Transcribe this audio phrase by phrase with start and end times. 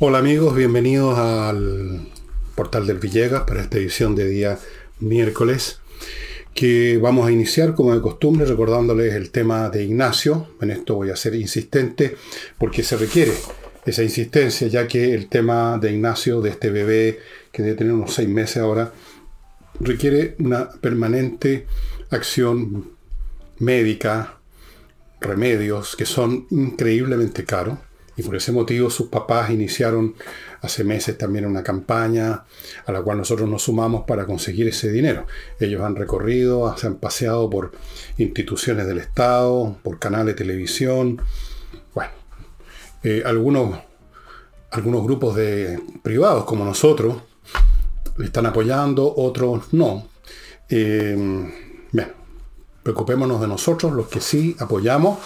[0.00, 2.06] Hola amigos, bienvenidos al
[2.54, 4.56] portal del Villegas para esta edición de día
[5.00, 5.80] miércoles
[6.54, 10.50] que vamos a iniciar como de costumbre recordándoles el tema de Ignacio.
[10.60, 12.14] En esto voy a ser insistente
[12.58, 13.32] porque se requiere
[13.86, 17.18] esa insistencia ya que el tema de Ignacio, de este bebé
[17.50, 18.92] que debe tener unos seis meses ahora,
[19.80, 21.66] requiere una permanente
[22.10, 22.92] acción
[23.58, 24.38] médica,
[25.20, 27.78] remedios que son increíblemente caros
[28.18, 30.14] y por ese motivo sus papás iniciaron
[30.60, 32.44] hace meses también una campaña
[32.84, 35.24] a la cual nosotros nos sumamos para conseguir ese dinero.
[35.60, 37.70] Ellos han recorrido, se han paseado por
[38.18, 41.22] instituciones del Estado, por canales de televisión.
[41.94, 42.10] Bueno,
[43.04, 43.78] eh, algunos,
[44.72, 47.18] algunos grupos de privados como nosotros
[48.18, 50.08] están apoyando, otros no.
[50.68, 51.16] Eh,
[51.92, 52.12] bueno,
[52.82, 55.18] preocupémonos de nosotros, los que sí apoyamos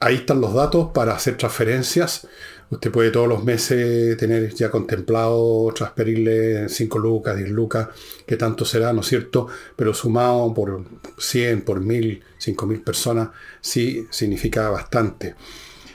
[0.00, 2.28] Ahí están los datos para hacer transferencias.
[2.70, 7.88] Usted puede todos los meses tener ya contemplado transferirle 5 lucas, 10 lucas,
[8.24, 9.48] que tanto será, ¿no es cierto?
[9.74, 10.84] Pero sumado por
[11.18, 15.34] 100, por 1000, 5000 personas, sí significa bastante.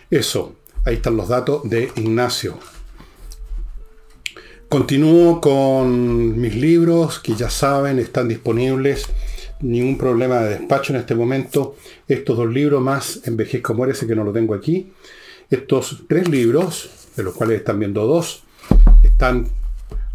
[0.10, 2.58] Eso, ahí están los datos de Ignacio.
[4.68, 9.06] Continúo con mis libros que ya saben, están disponibles
[9.64, 11.76] ningún problema de despacho en este momento.
[12.08, 14.92] Estos dos libros más Envejezco Muérese, que no lo tengo aquí.
[15.50, 18.44] Estos tres libros, de los cuales están viendo dos,
[19.04, 19.48] están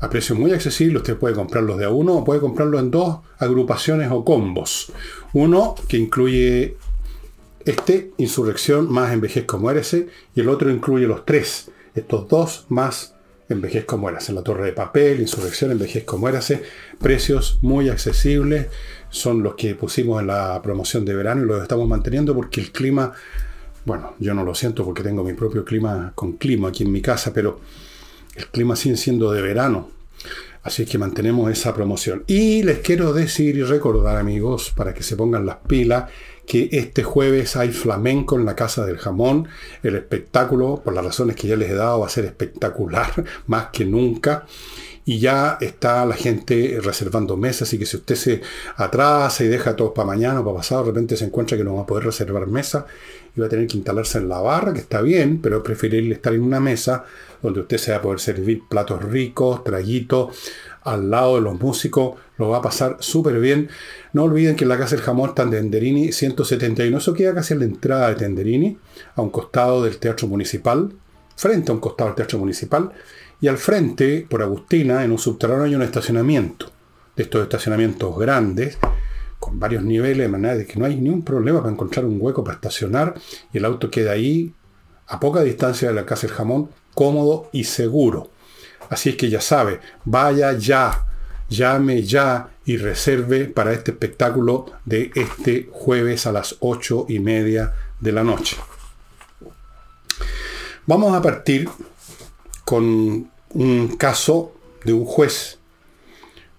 [0.01, 0.99] a precio muy accesible.
[0.99, 4.93] Usted puede comprarlos de a uno o puede comprarlos en dos agrupaciones o combos.
[5.33, 6.77] Uno que incluye
[7.65, 11.71] este, Insurrección más Envejezco Muérese, y el otro incluye los tres.
[11.95, 13.15] Estos dos más
[13.49, 14.33] Envejezco Muérase.
[14.33, 16.63] La Torre de Papel, Insurrección, Envejezco Muérase.
[17.01, 18.67] Precios muy accesibles
[19.11, 22.73] son los que pusimos en la promoción de verano y los estamos manteniendo porque el
[22.73, 23.13] clima,
[23.85, 27.01] bueno, yo no lo siento porque tengo mi propio clima con clima aquí en mi
[27.01, 27.61] casa, pero
[28.35, 29.91] el clima sigue siendo de verano.
[30.63, 32.25] Así que mantenemos esa promoción.
[32.27, 36.11] Y les quiero decir y recordar, amigos, para que se pongan las pilas,
[36.47, 39.49] que este jueves hay flamenco en la Casa del Jamón.
[39.83, 43.69] El espectáculo, por las razones que ya les he dado, va a ser espectacular, más
[43.69, 44.47] que nunca
[45.09, 48.43] y ya está la gente reservando mesas, así que si usted se
[48.77, 51.77] atrasa y deja todo para mañana o para pasado, de repente se encuentra que no
[51.77, 52.85] va a poder reservar mesa
[53.35, 56.13] y va a tener que instalarse en la barra, que está bien, pero es preferible
[56.13, 57.07] estar en una mesa
[57.43, 60.37] donde usted se va a poder servir platos ricos, traguitos,
[60.83, 63.71] al lado de los músicos, lo va a pasar súper bien.
[64.13, 67.55] No olviden que en la Casa del Jamón está en Tenderini 171, eso queda casi
[67.55, 68.77] a la entrada de Tenderini,
[69.17, 70.93] a un costado del Teatro Municipal,
[71.39, 72.91] frente a un costado del Teatro Municipal,
[73.41, 76.71] y al frente, por Agustina, en un subterráneo hay un estacionamiento.
[77.15, 78.77] De estos estacionamientos grandes,
[79.39, 82.43] con varios niveles, de manera de que no hay ningún problema para encontrar un hueco
[82.43, 83.15] para estacionar
[83.53, 84.53] y el auto queda ahí,
[85.07, 88.31] a poca distancia de la casa del jamón, cómodo y seguro.
[88.91, 91.07] Así es que ya sabe, vaya ya,
[91.49, 97.75] llame ya y reserve para este espectáculo de este jueves a las ocho y media
[98.01, 98.57] de la noche.
[100.89, 101.69] Vamos a partir
[102.65, 104.55] con un caso
[104.87, 105.59] de un juez,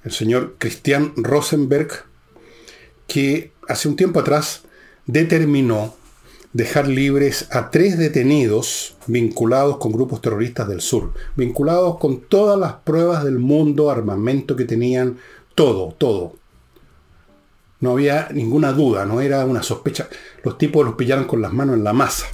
[0.04, 1.90] el señor Christian Rosenberg,
[3.08, 4.62] que hace un tiempo atrás
[5.08, 5.96] determinó
[6.54, 12.74] dejar libres a tres detenidos vinculados con grupos terroristas del sur, vinculados con todas las
[12.74, 15.18] pruebas del mundo, armamento que tenían,
[15.56, 16.36] todo, todo.
[17.80, 20.08] No había ninguna duda, no era una sospecha.
[20.44, 22.28] Los tipos los pillaron con las manos en la masa.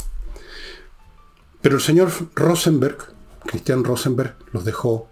[1.66, 2.98] Pero el señor Rosenberg
[3.44, 5.09] Christian Rosenberg los dejó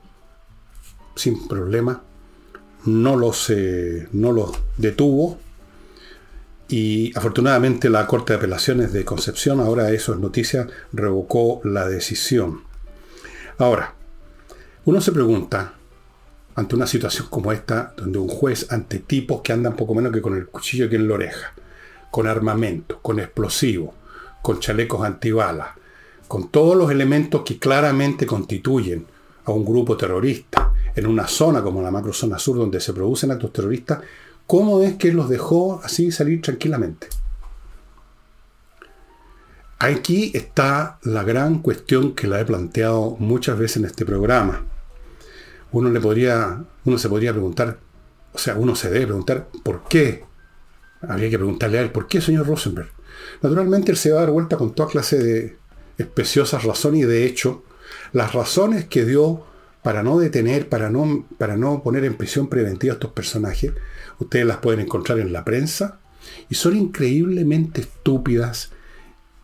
[1.15, 2.03] sin problema,
[2.85, 5.39] no los, eh, no los detuvo
[6.67, 12.61] y afortunadamente la Corte de Apelaciones de Concepción, ahora eso es noticia, revocó la decisión.
[13.57, 13.95] Ahora,
[14.85, 15.73] uno se pregunta,
[16.53, 20.21] ante una situación como esta, donde un juez ante tipos que andan poco menos que
[20.21, 21.55] con el cuchillo aquí en la oreja,
[22.11, 23.95] con armamento, con explosivos,
[24.43, 25.81] con chalecos antibalas,
[26.33, 29.05] con todos los elementos que claramente constituyen
[29.45, 33.53] a un grupo terrorista, en una zona como la macrozona sur donde se producen actos
[33.53, 33.99] terroristas,
[34.47, 37.07] ¿cómo es que los dejó así salir tranquilamente?
[39.77, 44.65] Aquí está la gran cuestión que la he planteado muchas veces en este programa.
[45.71, 47.77] Uno le podría, uno se podría preguntar,
[48.33, 50.25] o sea, uno se debe preguntar por qué.
[51.07, 52.89] Habría que preguntarle a él, ¿por qué, señor Rosenberg?
[53.43, 55.62] Naturalmente él se va a dar vuelta con toda clase de,
[55.97, 57.63] especiosas razones y de hecho
[58.11, 59.45] las razones que dio
[59.81, 63.73] para no detener, para no, para no poner en prisión preventiva a estos personajes,
[64.19, 65.99] ustedes las pueden encontrar en la prensa
[66.49, 68.71] y son increíblemente estúpidas,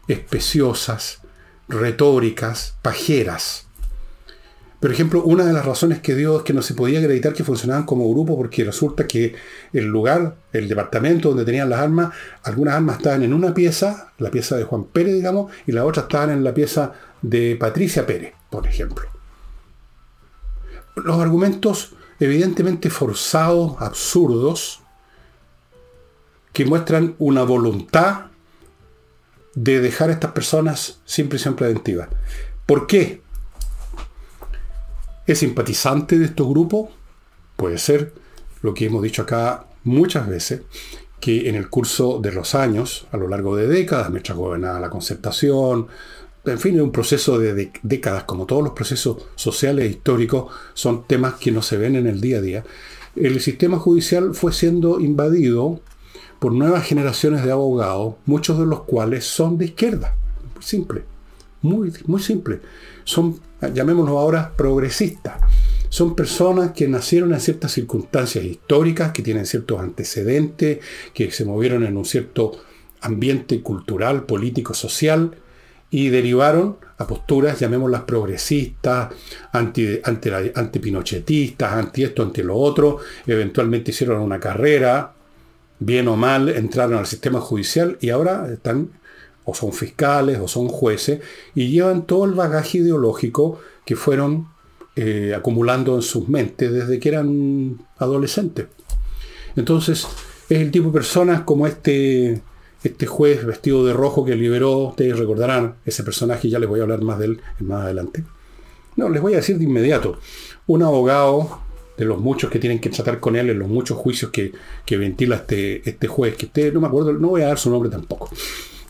[0.08, 1.20] especiosas,
[1.68, 3.68] retóricas, pajeras.
[4.80, 7.44] Por ejemplo, una de las razones que dio es que no se podía acreditar que
[7.44, 9.36] funcionaban como grupo porque resulta que
[9.74, 14.32] el lugar, el departamento donde tenían las armas, algunas armas estaban en una pieza, la
[14.32, 18.34] pieza de Juan Pérez, digamos, y las otras estaban en la pieza de Patricia Pérez,
[18.50, 19.06] por ejemplo.
[20.96, 24.82] Los argumentos evidentemente forzados, absurdos,
[26.54, 28.28] que muestran una voluntad
[29.56, 32.10] de dejar a estas personas sin prisión preventiva.
[32.66, 33.22] ¿Por qué?
[35.30, 36.90] ¿Es simpatizante de estos grupos?
[37.56, 38.14] Puede ser
[38.64, 40.64] lo que hemos dicho acá muchas veces,
[41.20, 44.90] que en el curso de los años, a lo largo de décadas, mientras gobernaba la
[44.90, 45.86] concertación,
[46.46, 51.06] en fin, es un proceso de, décadas, como todos los procesos sociales e históricos, son
[51.06, 52.64] temas que no se ven en el día a día.
[53.16, 55.80] El sistema judicial fue siendo invadido
[56.40, 60.16] por nuevas generaciones de abogados, muchos de los cuales son de izquierda.
[60.60, 61.04] Simple,
[61.62, 62.60] muy, muy simple.
[63.04, 65.38] Son llamémoslo ahora progresistas.
[65.90, 70.80] Son personas que nacieron en ciertas circunstancias históricas, que tienen ciertos antecedentes,
[71.14, 72.52] que se movieron en un cierto
[73.02, 75.36] ambiente cultural, político, social,
[75.92, 79.10] y derivaron a posturas, llamémoslas progresistas,
[79.52, 85.14] anti, anti, antipinochetistas, anti esto, anti lo otro, eventualmente hicieron una carrera,
[85.80, 88.92] bien o mal, entraron al sistema judicial y ahora están
[89.50, 91.22] o son fiscales o son jueces,
[91.56, 94.48] y llevan todo el bagaje ideológico que fueron
[94.96, 98.68] eh, acumulando en sus mentes desde que eran adolescentes.
[99.56, 100.08] Entonces,
[100.50, 102.42] es el tipo de personas como este,
[102.84, 106.84] este juez vestido de rojo que liberó, ustedes recordarán ese personaje, ya les voy a
[106.84, 108.24] hablar más de él más adelante.
[108.96, 110.20] No, les voy a decir de inmediato,
[110.68, 111.62] un abogado
[111.98, 114.54] de los muchos que tienen que tratar con él en los muchos juicios que,
[114.86, 117.70] que ventila este, este juez, que usted, no me acuerdo, no voy a dar su
[117.70, 118.30] nombre tampoco.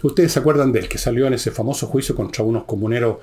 [0.01, 3.17] Ustedes se acuerdan de él, que salió en ese famoso juicio contra unos comuneros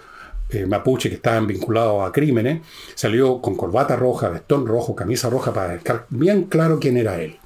[0.49, 2.63] eh, mapuche que estaban vinculados a crímenes.
[2.95, 7.39] Salió con corbata roja, vestón rojo, camisa roja para dejar bien claro quién era él.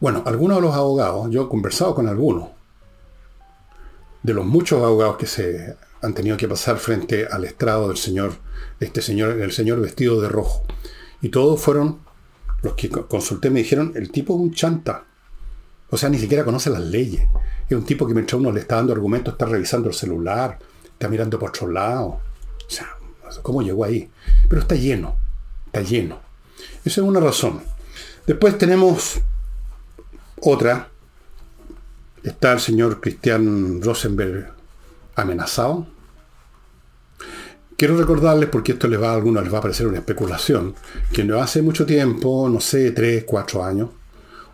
[0.00, 2.48] Bueno, algunos de los abogados, yo he conversado con algunos,
[4.22, 8.32] de los muchos abogados que se han tenido que pasar frente al estrado del señor,
[8.80, 10.62] este señor, el señor vestido de rojo.
[11.20, 12.00] Y todos fueron,
[12.62, 15.04] los que consulté me dijeron, el tipo es un chanta.
[15.90, 17.22] O sea, ni siquiera conoce las leyes.
[17.68, 21.08] Es un tipo que mientras uno le está dando argumentos, está revisando el celular, está
[21.08, 22.06] mirando por otro lado.
[22.06, 22.20] O
[22.68, 22.96] sea,
[23.42, 24.08] ¿cómo llegó ahí?
[24.48, 25.16] Pero está lleno,
[25.66, 26.20] está lleno.
[26.84, 27.60] Esa es una razón.
[28.26, 29.20] Después tenemos
[30.40, 30.88] otra.
[32.22, 34.52] Está el señor Cristian Rosenberg
[35.16, 35.86] amenazado.
[37.76, 40.74] Quiero recordarles, porque esto les va a algunos les va a parecer una especulación,
[41.14, 43.88] que no hace mucho tiempo, no sé, tres, cuatro años,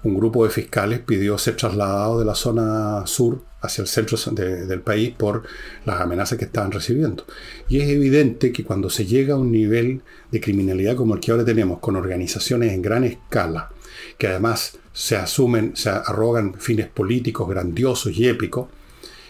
[0.06, 4.81] un grupo de fiscales pidió ser trasladado de la zona sur hacia el centro del
[4.81, 5.43] país por
[5.85, 7.25] las amenazas que estaban recibiendo.
[7.69, 11.32] Y es evidente que cuando se llega a un nivel de criminalidad como el que
[11.32, 13.70] ahora tenemos, con organizaciones en gran escala,
[14.17, 18.69] que además se asumen, se arrogan fines políticos grandiosos y épicos,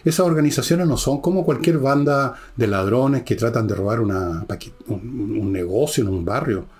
[0.05, 6.03] esas organizaciones no son como cualquier banda de ladrones que tratan de robar un negocio
[6.03, 6.76] en un barrio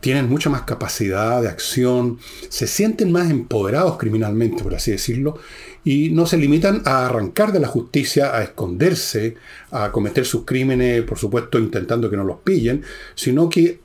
[0.00, 2.18] tienen mucha más capacidad de acción,
[2.48, 5.38] se sienten más empoderados criminalmente, por así decirlo,
[5.84, 9.36] y no se limitan a arrancar de la justicia, a esconderse,
[9.70, 13.80] a cometer sus crímenes, por supuesto, intentando que no los pillen, sino que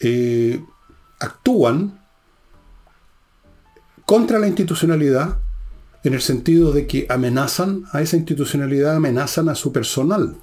[0.00, 0.62] eh,
[1.18, 2.00] actúan
[4.04, 5.38] contra la institucionalidad
[6.04, 10.36] en el sentido de que amenazan a esa institucionalidad, amenazan a su personal.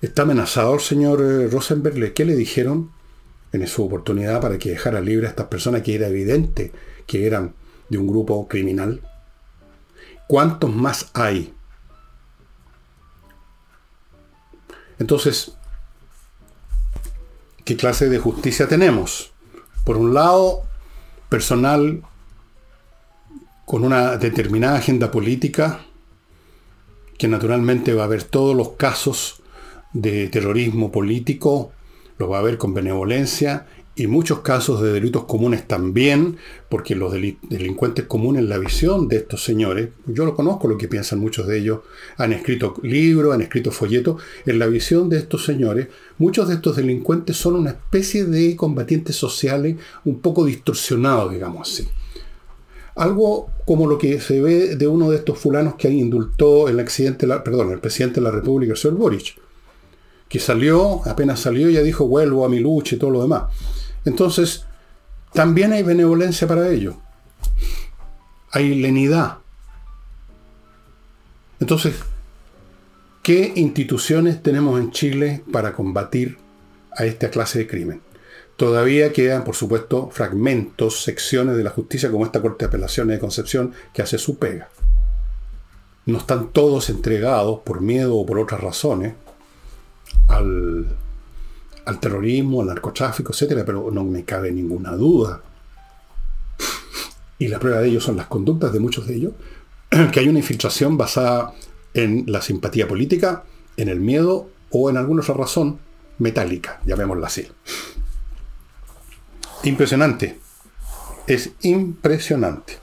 [0.00, 2.14] Está amenazado el señor eh, Rosenberg.
[2.14, 2.90] ¿Qué le dijeron?
[3.54, 6.72] En su oportunidad para que dejara libre a estas personas que era evidente
[7.06, 7.54] que eran
[7.88, 9.00] de un grupo criminal?
[10.26, 11.54] ¿Cuántos más hay?
[14.98, 15.52] Entonces,
[17.64, 19.32] ¿qué clase de justicia tenemos?
[19.84, 20.64] Por un lado,
[21.28, 22.02] personal
[23.66, 25.80] con una determinada agenda política,
[27.18, 29.42] que naturalmente va a haber todos los casos
[29.92, 31.70] de terrorismo político
[32.18, 33.66] lo va a ver con benevolencia
[33.96, 36.36] y muchos casos de delitos comunes también,
[36.68, 41.20] porque los delincuentes comunes, la visión de estos señores, yo lo conozco lo que piensan
[41.20, 41.80] muchos de ellos,
[42.16, 46.76] han escrito libros, han escrito folletos, en la visión de estos señores, muchos de estos
[46.76, 51.88] delincuentes son una especie de combatientes sociales un poco distorsionados, digamos así.
[52.96, 57.26] Algo como lo que se ve de uno de estos fulanos que indultó el accidente,
[57.26, 59.43] perdón, el presidente de la República, el señor Boric
[60.34, 63.44] que salió, apenas salió, ya dijo, vuelvo a mi lucha y todo lo demás.
[64.04, 64.64] Entonces,
[65.32, 66.96] también hay benevolencia para ello.
[68.50, 69.38] Hay lenidad.
[71.60, 71.94] Entonces,
[73.22, 76.36] ¿Qué instituciones tenemos en Chile para combatir
[76.90, 78.02] a esta clase de crimen?
[78.56, 83.20] Todavía quedan, por supuesto, fragmentos, secciones de la justicia, como esta Corte de Apelaciones de
[83.20, 84.68] Concepción, que hace su pega.
[86.06, 89.14] No están todos entregados por miedo o por otras razones
[90.28, 90.86] al,
[91.84, 95.42] al terrorismo, al narcotráfico, etcétera, pero no me cabe ninguna duda.
[97.38, 99.32] Y la prueba de ello son las conductas de muchos de ellos,
[100.12, 101.54] que hay una infiltración basada
[101.92, 103.44] en la simpatía política,
[103.76, 105.78] en el miedo o en alguna otra razón
[106.18, 107.46] metálica, llamémosla así.
[109.64, 110.38] Impresionante.
[111.26, 112.78] Es impresionante.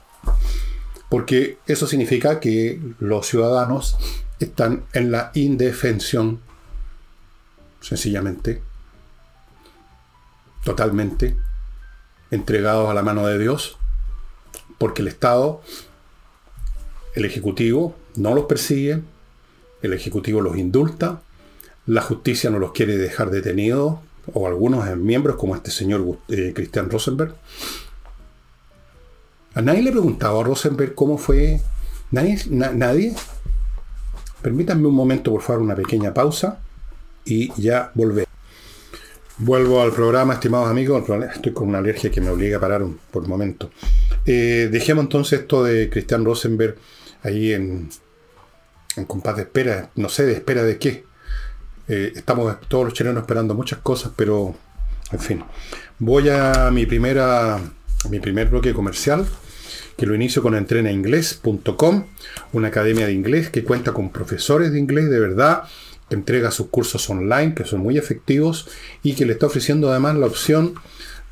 [1.08, 3.96] Porque eso significa que los ciudadanos
[4.40, 6.40] están en la indefensión,
[7.82, 8.62] sencillamente,
[10.64, 11.36] totalmente,
[12.30, 13.76] entregados a la mano de Dios,
[14.78, 15.60] porque el Estado,
[17.14, 19.02] el Ejecutivo, no los persigue,
[19.82, 21.20] el Ejecutivo los indulta,
[21.84, 23.98] la justicia no los quiere dejar detenidos
[24.32, 27.34] o algunos miembros, como este señor eh, Christian Rosenberg.
[29.54, 31.60] A nadie le preguntaba a Rosenberg cómo fue.
[32.12, 32.38] ¿Nadie?
[32.48, 33.14] ¿Nadie?
[34.40, 36.60] Permítanme un momento, por favor, una pequeña pausa
[37.24, 38.26] y ya volver.
[39.38, 41.04] Vuelvo al programa, estimados amigos.
[41.34, 43.70] Estoy con una alergia que me obliga a parar por un momento.
[44.24, 46.76] Eh, dejemos entonces esto de Christian Rosenberg
[47.22, 47.88] ahí en,
[48.96, 49.90] en compás de espera.
[49.96, 51.04] No sé, de espera de qué.
[51.88, 54.54] Eh, estamos todos los chilenos esperando muchas cosas, pero
[55.10, 55.44] en fin.
[55.98, 57.60] Voy a mi primera
[58.10, 59.26] mi primer bloque comercial,
[59.96, 62.04] que lo inicio con entrenainglés.com,
[62.52, 65.64] una academia de inglés que cuenta con profesores de inglés de verdad,
[66.14, 68.68] entrega sus cursos online, que son muy efectivos,
[69.02, 70.74] y que le está ofreciendo además la opción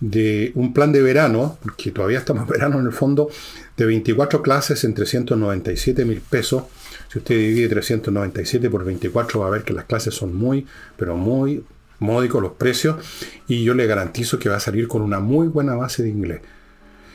[0.01, 3.29] de un plan de verano, que todavía estamos verano en el fondo,
[3.77, 6.65] de 24 clases en 397 mil pesos
[7.11, 10.65] si usted divide 397 por 24 va a ver que las clases son muy,
[10.97, 11.65] pero muy
[11.99, 13.05] módicos los precios
[13.49, 16.41] y yo le garantizo que va a salir con una muy buena base de inglés.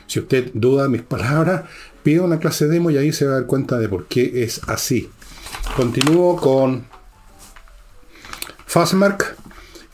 [0.06, 1.64] Si usted duda de mis palabras,
[2.02, 4.60] pida una clase demo y ahí se va a dar cuenta de por qué es
[4.66, 5.08] así.
[5.76, 6.84] Continúo con
[8.66, 9.36] Fastmark,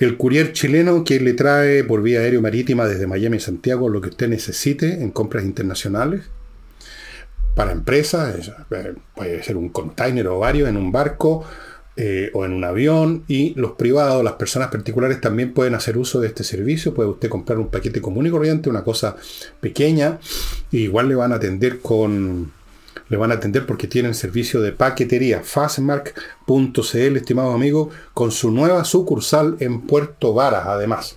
[0.00, 4.00] el courier chileno que le trae por vía aérea marítima desde Miami a Santiago lo
[4.00, 6.22] que usted necesite en compras internacionales
[7.54, 11.44] para empresas, eh, puede ser un container o varios en un barco
[11.96, 16.20] eh, o en un avión y los privados, las personas particulares también pueden hacer uso
[16.20, 19.16] de este servicio, puede usted comprar un paquete común y corriente, una cosa
[19.60, 20.18] pequeña,
[20.70, 22.50] igual le van a atender con
[23.08, 28.84] le van a atender porque tienen servicio de paquetería fastmark.cl, estimado amigo, con su nueva
[28.84, 31.16] sucursal en Puerto Varas, además.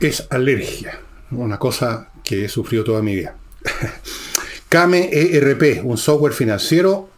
[0.00, 1.00] Es alergia,
[1.30, 3.36] una cosa que he sufrido toda mi vida.
[4.68, 7.08] Kame ERP, un software financiero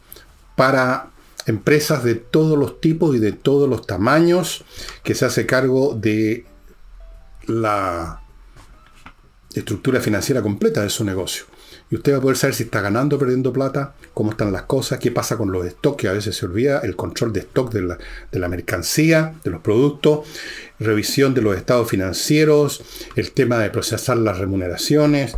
[0.55, 1.11] para
[1.47, 4.65] empresas de todos los tipos y de todos los tamaños
[5.03, 6.45] que se hace cargo de
[7.47, 8.21] la
[9.55, 11.47] estructura financiera completa de su negocio.
[11.91, 14.63] Y usted va a poder saber si está ganando o perdiendo plata, cómo están las
[14.63, 17.73] cosas, qué pasa con los stocks, que a veces se olvida, el control de stock
[17.73, 17.99] de la,
[18.31, 20.27] de la mercancía, de los productos,
[20.79, 22.83] revisión de los estados financieros,
[23.17, 25.37] el tema de procesar las remuneraciones,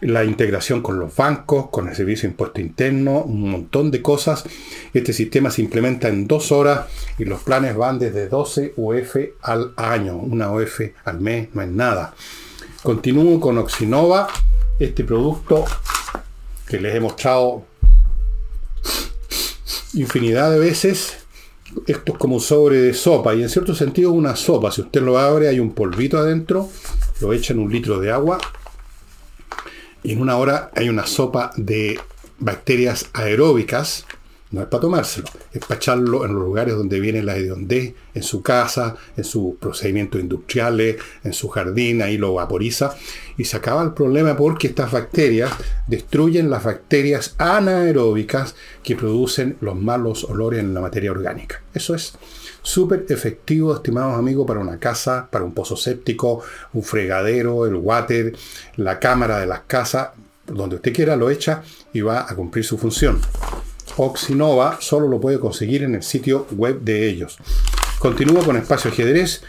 [0.00, 4.44] la integración con los bancos, con el servicio de impuesto interno, un montón de cosas.
[4.94, 6.86] Este sistema se implementa en dos horas
[7.18, 10.16] y los planes van desde 12 UF al año.
[10.16, 12.14] Una UF al mes no es nada.
[12.82, 14.28] Continúo con Oxinova,
[14.78, 15.64] este producto
[16.66, 17.64] que les he mostrado
[19.94, 21.18] infinidad de veces.
[21.86, 24.70] Esto es como sobre de sopa y en cierto sentido una sopa.
[24.70, 26.68] Si usted lo abre hay un polvito adentro,
[27.20, 28.38] lo echa en un litro de agua
[30.02, 31.98] y en una hora hay una sopa de
[32.38, 34.06] bacterias aeróbicas.
[34.50, 38.22] No es para tomárselo, es para echarlo en los lugares donde viene la hediondez, en
[38.22, 42.96] su casa, en sus procedimientos industriales, en su jardín, ahí lo vaporiza
[43.36, 45.52] y se acaba el problema porque estas bacterias
[45.86, 51.62] destruyen las bacterias anaeróbicas que producen los malos olores en la materia orgánica.
[51.72, 52.14] Eso es
[52.62, 58.34] súper efectivo, estimados amigos, para una casa, para un pozo séptico, un fregadero, el water,
[58.76, 60.08] la cámara de las casas,
[60.46, 61.62] donde usted quiera lo echa
[61.92, 63.20] y va a cumplir su función.
[63.98, 67.36] Oxinova solo lo puede conseguir en el sitio web de ellos.
[67.98, 69.42] Continúo con Espacio Ajedrez.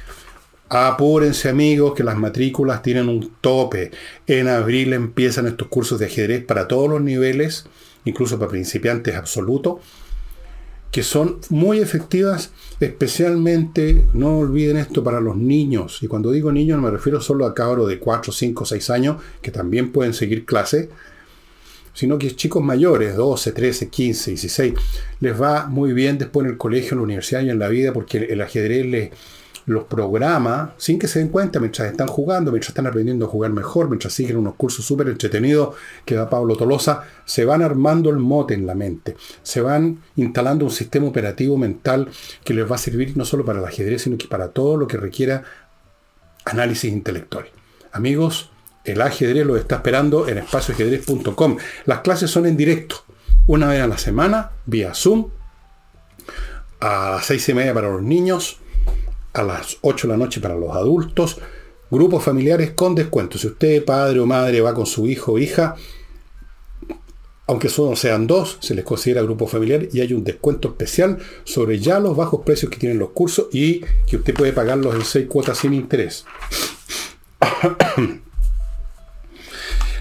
[0.70, 3.91] Apúrense amigos que las matrículas tienen un tope.
[4.27, 7.65] En abril empiezan estos cursos de ajedrez para todos los niveles,
[8.06, 9.77] incluso para principiantes absolutos
[10.91, 16.00] que son muy efectivas, especialmente, no olviden esto, para los niños.
[16.01, 19.51] Y cuando digo niños me refiero solo a cabros de 4, 5, 6 años, que
[19.51, 20.89] también pueden seguir clase.
[21.93, 24.74] Sino que chicos mayores, 12, 13, 15, 16,
[25.19, 27.93] les va muy bien después en el colegio, en la universidad y en la vida,
[27.93, 29.12] porque el ajedrez les
[29.69, 33.51] los programa sin que se den cuenta mientras están jugando, mientras están aprendiendo a jugar
[33.51, 38.17] mejor, mientras siguen unos cursos súper entretenidos que da Pablo Tolosa, se van armando el
[38.17, 42.10] mote en la mente, se van instalando un sistema operativo mental
[42.43, 44.88] que les va a servir no solo para el ajedrez, sino que para todo lo
[44.88, 45.43] que requiera
[46.46, 47.46] análisis intelectual.
[47.91, 48.50] Amigos,
[48.89, 51.58] el ajedrez lo está esperando en espacioajedrez.com.
[51.86, 53.03] Las clases son en directo,
[53.48, 55.29] una vez a la semana, vía Zoom,
[56.79, 58.58] a las seis y media para los niños,
[59.34, 61.38] a las 8 de la noche para los adultos,
[61.89, 63.38] grupos familiares con descuento.
[63.38, 65.75] Si usted, padre o madre, va con su hijo o hija,
[67.48, 71.79] aunque solo sean dos, se les considera grupo familiar y hay un descuento especial sobre
[71.79, 75.25] ya los bajos precios que tienen los cursos y que usted puede pagarlos en seis
[75.27, 76.25] cuotas sin interés.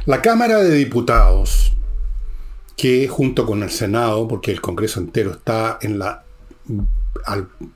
[0.08, 1.74] La Cámara de Diputados,
[2.78, 6.00] que junto con el Senado, porque el Congreso entero está en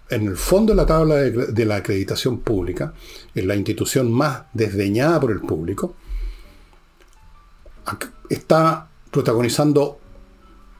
[0.08, 2.94] el fondo de la tabla de, la acreditación pública,
[3.34, 5.94] en la institución más desdeñada por el público,
[8.30, 10.00] está protagonizando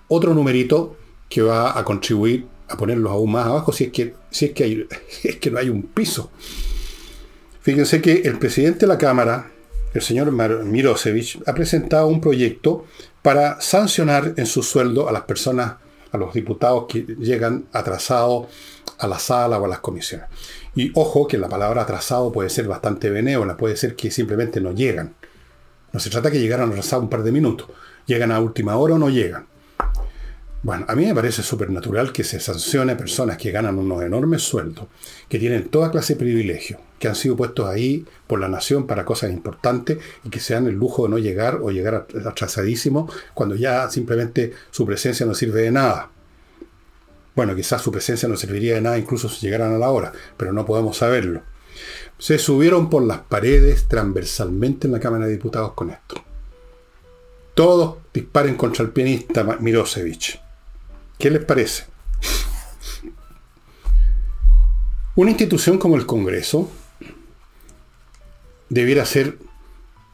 [0.09, 0.97] otro numerito
[1.28, 4.52] que va a contribuir a ponerlos aún más abajo si es que, si es
[5.25, 6.30] es que no hay un piso.
[7.61, 9.51] Fíjense que el presidente de la Cámara,
[9.94, 10.32] el señor
[10.64, 12.87] Mirosevich, ha presentado un proyecto
[13.22, 15.75] para sancionar en su sueldo a las personas
[16.11, 18.46] a los diputados que llegan atrasados
[18.99, 20.28] a la sala o a las comisiones.
[20.75, 24.72] Y ojo que la palabra atrasado puede ser bastante benévola, puede ser que simplemente no
[24.72, 25.14] llegan.
[25.92, 27.68] No se trata que llegaran atrasados un par de minutos.
[28.06, 29.46] Llegan a última hora o no llegan.
[30.62, 34.02] Bueno, a mí me parece súper natural que se sancione a personas que ganan unos
[34.02, 34.87] enormes sueldos,
[35.28, 39.04] que tienen toda clase de privilegios, que han sido puestos ahí por la nación para
[39.04, 43.56] cosas importantes y que se dan el lujo de no llegar o llegar atrasadísimo cuando
[43.56, 46.11] ya simplemente su presencia no sirve de nada.
[47.35, 50.53] Bueno, quizás su presencia no serviría de nada incluso si llegaran a la hora, pero
[50.53, 51.42] no podemos saberlo.
[52.18, 56.22] Se subieron por las paredes transversalmente en la Cámara de Diputados con esto.
[57.55, 60.40] Todos disparen contra el pianista Mirosevich.
[61.18, 61.87] ¿Qué les parece?
[65.16, 66.70] Una institución como el Congreso
[68.72, 69.37] debiera ser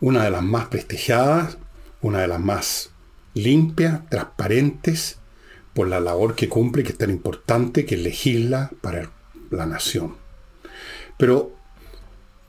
[0.00, 1.58] una de las más prestigiadas,
[2.02, 2.90] una de las más
[3.34, 5.18] limpias, transparentes,
[5.74, 9.12] por la labor que cumple, que es tan importante, que legisla para
[9.50, 10.16] la nación.
[11.16, 11.52] Pero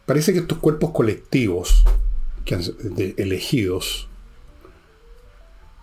[0.07, 1.85] parece que estos cuerpos colectivos
[3.17, 4.09] elegidos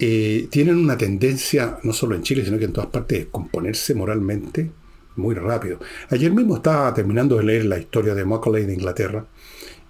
[0.00, 3.94] eh, tienen una tendencia, no solo en Chile, sino que en todas partes, de componerse
[3.94, 4.72] moralmente
[5.14, 5.78] muy rápido.
[6.10, 9.24] Ayer mismo estaba terminando de leer la historia de Macaulay de Inglaterra,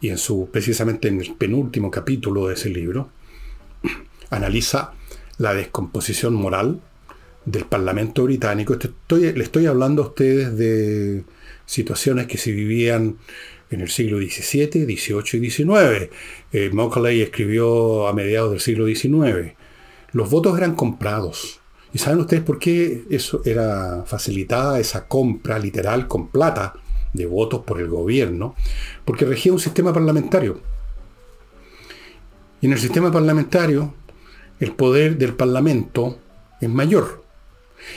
[0.00, 3.10] y en su, precisamente en el penúltimo capítulo de ese libro,
[4.30, 4.92] analiza
[5.38, 6.80] la descomposición moral
[7.44, 8.74] del Parlamento británico.
[8.74, 11.24] Estoy, le estoy hablando a ustedes de
[11.64, 13.16] situaciones que se vivían
[13.70, 16.10] en el siglo XVII, XVIII y XIX.
[16.52, 16.70] Eh,
[17.22, 19.54] escribió a mediados del siglo XIX.
[20.12, 21.60] Los votos eran comprados.
[21.92, 26.74] ¿Y saben ustedes por qué eso era facilitada, esa compra literal con plata
[27.16, 28.54] de votos por el gobierno?
[29.04, 30.60] Porque regía un sistema parlamentario.
[32.60, 33.94] Y en el sistema parlamentario,
[34.60, 36.18] el poder del parlamento
[36.60, 37.25] es mayor.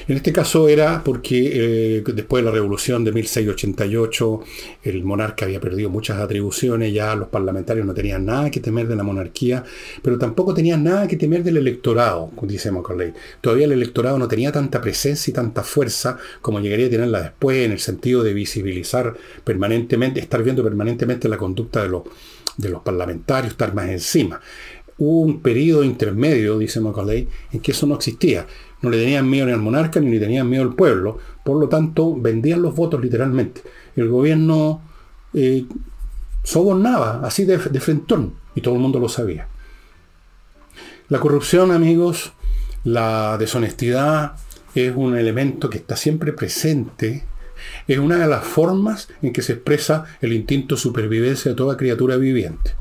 [0.08, 4.42] En este caso era porque eh, después de la revolución de 1688
[4.84, 8.96] el monarca había perdido muchas atribuciones, ya los parlamentarios no tenían nada que temer de
[8.96, 9.64] la monarquía,
[10.02, 13.14] pero tampoco tenían nada que temer del electorado, dice Macaulay.
[13.42, 17.66] Todavía el electorado no tenía tanta presencia y tanta fuerza como llegaría a tenerla después,
[17.66, 22.04] en el sentido de visibilizar permanentemente, estar viendo permanentemente la conducta de los,
[22.58, 24.40] de los parlamentarios, estar más encima.
[24.98, 28.46] Hubo un periodo intermedio, dice Macaulay, en que eso no existía
[28.82, 31.18] no le tenían miedo ni al monarca ni le tenían miedo al pueblo.
[31.44, 33.62] Por lo tanto, vendían los votos literalmente.
[33.96, 34.82] El gobierno
[35.34, 35.66] eh,
[36.44, 39.48] sobornaba, así de, de frentón, y todo el mundo lo sabía.
[41.10, 42.34] La corrupción, amigos,
[42.84, 44.34] la deshonestidad
[44.76, 47.26] es un elemento que está siempre presente.
[47.88, 51.78] Es una de las formas en que se expresa el instinto de supervivencia de toda
[51.78, 52.76] criatura viviente.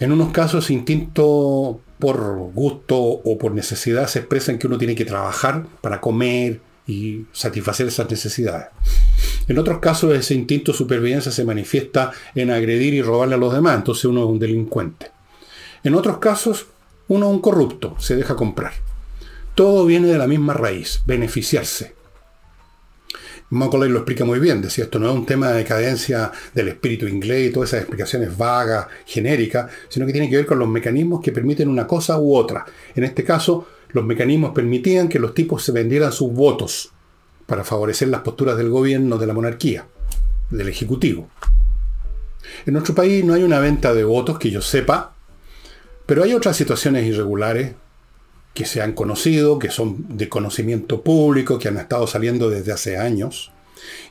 [0.00, 4.94] En unos casos, instinto por gusto o por necesidad se expresa en que uno tiene
[4.94, 8.68] que trabajar para comer y satisfacer esas necesidades.
[9.46, 13.52] En otros casos ese instinto de supervivencia se manifiesta en agredir y robarle a los
[13.52, 15.10] demás, entonces uno es un delincuente.
[15.84, 16.66] En otros casos
[17.08, 18.72] uno es un corrupto, se deja comprar.
[19.54, 21.99] Todo viene de la misma raíz, beneficiarse.
[23.50, 27.08] Macaulay lo explica muy bien, decía, esto no es un tema de decadencia del espíritu
[27.08, 31.20] inglés y todas esas explicaciones vagas, genéricas, sino que tiene que ver con los mecanismos
[31.20, 32.64] que permiten una cosa u otra.
[32.94, 36.92] En este caso, los mecanismos permitían que los tipos se vendieran sus votos
[37.46, 39.84] para favorecer las posturas del gobierno, de la monarquía,
[40.50, 41.28] del ejecutivo.
[42.66, 45.14] En nuestro país no hay una venta de votos que yo sepa,
[46.06, 47.72] pero hay otras situaciones irregulares
[48.54, 52.98] que se han conocido, que son de conocimiento público, que han estado saliendo desde hace
[52.98, 53.52] años,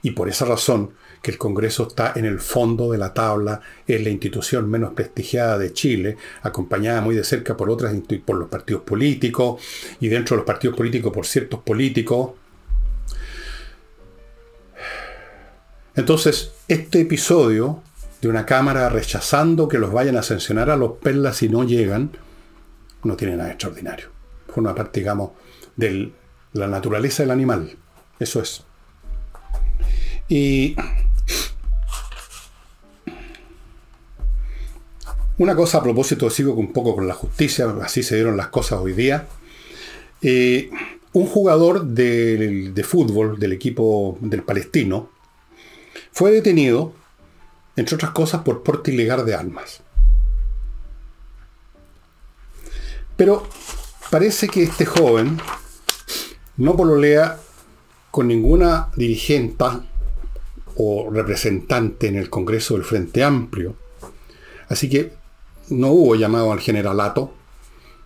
[0.02, 4.02] y por esa razón que el Congreso está en el fondo de la tabla, es
[4.02, 7.93] la institución menos prestigiada de Chile, acompañada muy de cerca por otras
[8.25, 9.62] por los partidos políticos,
[9.99, 12.32] y dentro de los partidos políticos por ciertos políticos.
[15.95, 17.84] Entonces, este episodio
[18.21, 22.12] de una Cámara rechazando que los vayan a sancionar a los perlas si no llegan,
[23.04, 24.18] no tiene nada extraordinario
[24.53, 25.31] forma parte, digamos,
[25.75, 26.12] de
[26.53, 27.77] la naturaleza del animal.
[28.19, 28.63] Eso es.
[30.27, 30.75] Y
[35.38, 38.79] una cosa a propósito, sigo un poco con la justicia, así se dieron las cosas
[38.79, 39.27] hoy día.
[40.21, 40.69] Eh,
[41.13, 45.09] un jugador de, de fútbol del equipo del Palestino
[46.12, 46.93] fue detenido,
[47.75, 49.81] entre otras cosas, por porte ilegal de armas.
[53.15, 53.47] Pero
[54.10, 55.38] Parece que este joven
[56.58, 57.38] no pololea
[58.10, 59.65] con ninguna dirigente
[60.78, 63.76] o representante en el Congreso del Frente Amplio.
[64.67, 65.13] Así que
[65.69, 67.34] no hubo llamado al generalato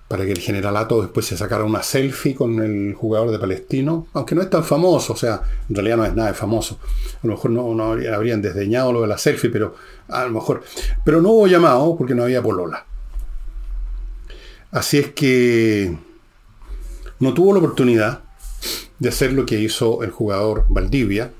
[0.09, 4.35] para que el generalato después se sacara una selfie con el jugador de Palestino, aunque
[4.35, 6.79] no es tan famoso, o sea, en realidad no es nada de famoso.
[7.23, 9.73] A lo mejor no, no habrían desdeñado lo de la selfie, pero
[10.09, 10.63] a lo mejor.
[11.05, 12.85] Pero no hubo llamado porque no había polola.
[14.73, 15.95] Así es que
[17.19, 18.23] no tuvo la oportunidad
[18.97, 21.31] de hacer lo que hizo el jugador Valdivia,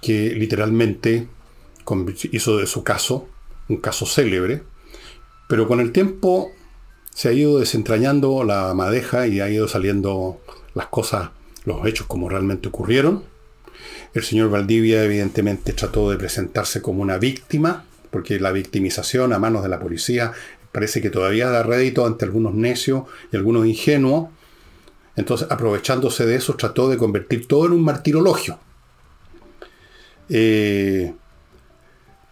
[0.00, 1.26] que literalmente
[2.30, 3.28] hizo de su caso
[3.68, 4.62] un caso célebre,
[5.48, 6.52] pero con el tiempo
[7.10, 10.40] se ha ido desentrañando la madeja y ha ido saliendo
[10.74, 11.30] las cosas,
[11.64, 13.24] los hechos como realmente ocurrieron.
[14.14, 19.64] El señor Valdivia evidentemente trató de presentarse como una víctima, porque la victimización a manos
[19.64, 20.32] de la policía
[20.72, 24.30] parece que todavía da rédito ante algunos necios y algunos ingenuos.
[25.14, 28.58] Entonces, aprovechándose de eso, trató de convertir todo en un martirologio.
[30.30, 31.12] Eh,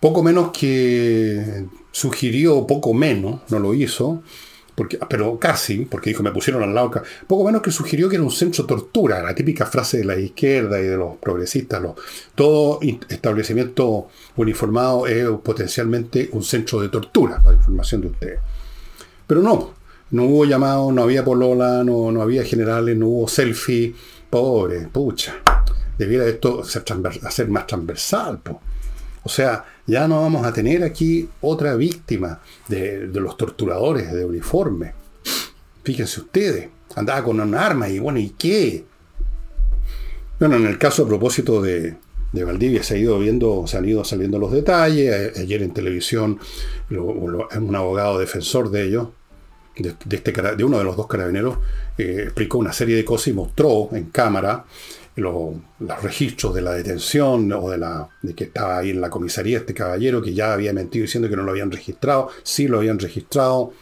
[0.01, 4.23] poco menos que sugirió, poco menos, no lo hizo,
[5.09, 6.91] pero casi, porque dijo, me pusieron al lado,
[7.27, 10.81] poco menos que sugirió que era un centro tortura, la típica frase de la izquierda
[10.81, 11.83] y de los progresistas,
[12.35, 18.41] todo establecimiento uniformado es potencialmente un centro de tortura, para información de ustedes.
[19.27, 19.75] Pero no,
[20.11, 23.95] no hubo llamado, no había polola, no, no había generales, no hubo selfie,
[24.29, 25.37] pobre, pucha,
[25.97, 26.85] debiera esto ser,
[27.31, 28.61] ser más transversal, po.
[29.23, 34.93] O sea, ya no vamos a tener aquí otra víctima de, los torturadores de uniforme.
[35.83, 38.85] Fíjense ustedes, andaba con un arma y bueno, ¿y qué?
[40.39, 41.97] Bueno, en el caso a propósito de,
[42.33, 45.37] Valdivia se ha ido viendo, se han ido saliendo los detalles.
[45.37, 46.39] Ayer en televisión,
[46.91, 49.09] un abogado defensor de ellos,
[49.77, 51.59] de, este, de uno de los dos carabineros,
[51.99, 54.65] eh, explicó una serie de cosas y mostró en cámara
[55.21, 55.55] los,
[56.03, 59.75] registros de la detención o de, la, de que estaba ahí en la comisaría este
[59.75, 63.73] caballero que ya había mentido diciendo que no lo habían registrado, sí lo habían registrado,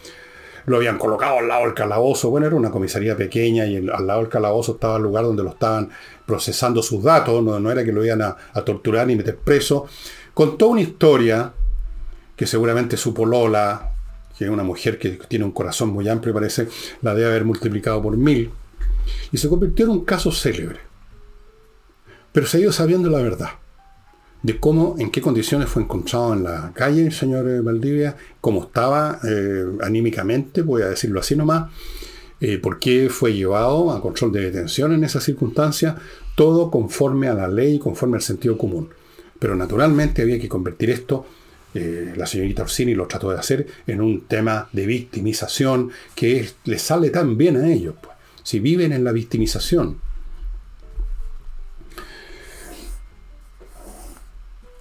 [0.66, 4.20] lo habían colocado al lado del calabozo, bueno, era una comisaría pequeña y al lado
[4.20, 5.88] del calabozo estaba el lugar donde lo estaban
[6.26, 9.86] procesando sus datos, no, era que lo iban a, torturar ni meter preso,
[10.34, 11.52] contó una historia
[12.36, 13.94] que seguramente supo Lola,
[14.36, 16.68] que es una mujer que tiene un corazón muy amplio, parece,
[17.02, 18.50] la debe haber multiplicado por mil,
[19.32, 20.87] y se convirtió en un caso célebre.
[22.32, 23.50] Pero se ha ido sabiendo la verdad
[24.42, 28.62] de cómo, en qué condiciones fue encontrado en la calle el señor eh, Valdivia, cómo
[28.62, 31.70] estaba eh, anímicamente, voy a decirlo así nomás,
[32.40, 35.96] eh, por qué fue llevado a control de detención en esas circunstancias,
[36.36, 38.90] todo conforme a la ley, conforme al sentido común.
[39.40, 41.26] Pero naturalmente había que convertir esto,
[41.74, 47.10] la señorita Orsini lo trató de hacer, en un tema de victimización que les sale
[47.10, 47.94] tan bien a ellos.
[48.02, 48.16] Pues.
[48.42, 50.00] Si viven en la victimización,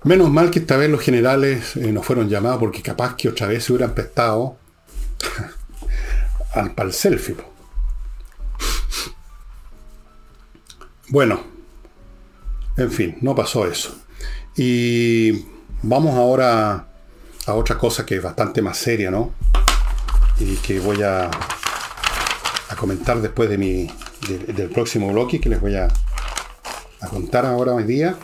[0.04, 3.48] Menos mal que esta vez los generales eh, no fueron llamados porque capaz que otra
[3.48, 4.58] vez se hubieran prestado
[6.54, 7.36] al, para el selfie.
[11.10, 11.42] Bueno,
[12.76, 13.96] en fin, no pasó eso.
[14.56, 15.46] Y
[15.82, 16.88] vamos ahora
[17.46, 19.34] a otra cosa que es bastante más seria, ¿no?
[20.40, 21.30] Y que voy a,
[22.70, 23.90] a comentar después de mi,
[24.28, 25.88] del próximo bloque que les voy a,
[27.02, 28.18] a contar ahora hoy día.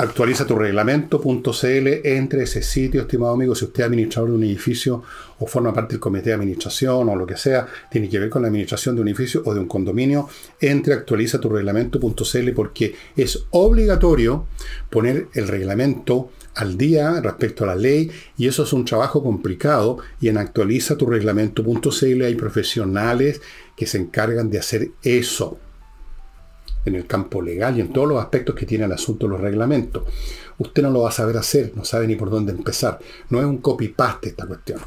[0.00, 5.02] Actualiza tu reglamento.cl, entre ese sitio, estimado amigo, si usted es administrador de un edificio
[5.38, 8.40] o forma parte del comité de administración o lo que sea, tiene que ver con
[8.40, 10.26] la administración de un edificio o de un condominio,
[10.58, 14.46] entre actualiza tu reglamento.cl porque es obligatorio
[14.88, 19.98] poner el reglamento al día respecto a la ley y eso es un trabajo complicado
[20.18, 23.42] y en actualiza tu reglamento.cl hay profesionales
[23.76, 25.58] que se encargan de hacer eso
[26.84, 29.40] en el campo legal y en todos los aspectos que tiene el asunto de los
[29.40, 30.04] reglamentos.
[30.58, 32.98] Usted no lo va a saber hacer, no sabe ni por dónde empezar.
[33.30, 34.80] No es un copy-paste esta cuestión.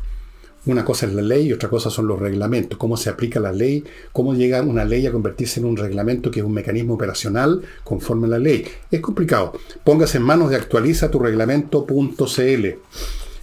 [0.66, 3.52] Una cosa es la ley y otra cosa son los reglamentos, cómo se aplica la
[3.52, 7.62] ley, cómo llega una ley a convertirse en un reglamento que es un mecanismo operacional
[7.84, 8.66] conforme a la ley.
[8.90, 9.52] Es complicado.
[9.84, 12.68] Póngase en manos de actualiza tu reglamento.cl.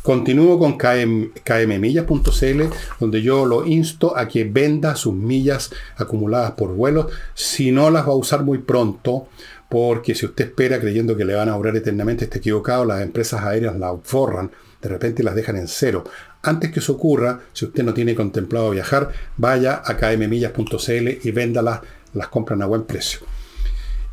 [0.02, 2.62] Continúo con kmmillas.cl,
[2.98, 8.08] donde yo lo insto a que venda sus millas acumuladas por vuelos, si no las
[8.08, 9.28] va a usar muy pronto,
[9.68, 13.42] porque si usted espera creyendo que le van a obrar eternamente, está equivocado, las empresas
[13.42, 16.04] aéreas la forran, de repente las dejan en cero.
[16.42, 21.80] Antes que eso ocurra, si usted no tiene contemplado viajar, vaya a kmmillas.cl y véndalas,
[22.14, 23.20] las compran a buen precio.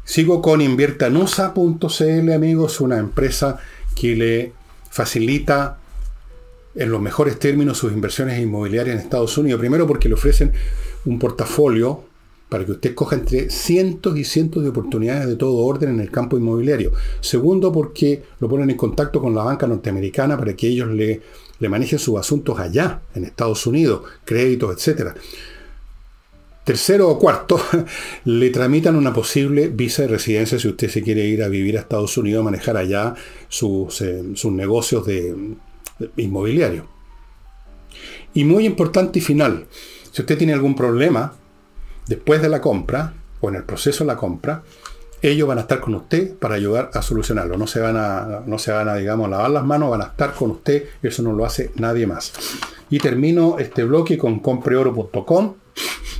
[0.03, 3.57] Sigo con inviertanusa.cl, amigos, una empresa
[3.95, 4.53] que le
[4.97, 5.77] facilita
[6.73, 9.59] en los mejores términos sus inversiones inmobiliarias en Estados Unidos.
[9.59, 10.51] Primero porque le ofrecen
[11.05, 12.03] un portafolio
[12.49, 16.09] para que usted coja entre cientos y cientos de oportunidades de todo orden en el
[16.09, 16.93] campo inmobiliario.
[17.19, 21.21] Segundo porque lo ponen en contacto con la banca norteamericana para que ellos le,
[21.59, 25.11] le manejen sus asuntos allá, en Estados Unidos, créditos, etc.
[26.67, 27.57] Tercero o cuarto,
[28.25, 31.79] le tramitan una posible visa de residencia si usted se quiere ir a vivir a
[31.79, 33.15] Estados Unidos, a manejar allá
[33.47, 35.33] sus, eh, sus negocios de,
[36.17, 36.85] inmobiliario.
[38.33, 39.67] Y muy importante y final,
[40.11, 41.35] si usted tiene algún problema
[42.05, 44.61] después de la compra o en el proceso de la compra,
[45.21, 47.57] ellos van a estar con usted para ayudar a solucionarlo.
[47.57, 50.33] No se van a, no se van a, digamos, lavar las manos, van a estar
[50.33, 50.83] con usted.
[51.01, 52.33] Eso no lo hace nadie más.
[52.89, 55.55] Y termino este bloque con compreoro.com,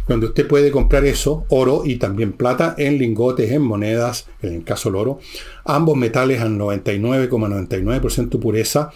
[0.08, 4.64] donde usted puede comprar eso, oro y también plata, en lingotes, en monedas, en el
[4.64, 5.20] caso del oro,
[5.66, 8.92] ambos metales al 99,99% pureza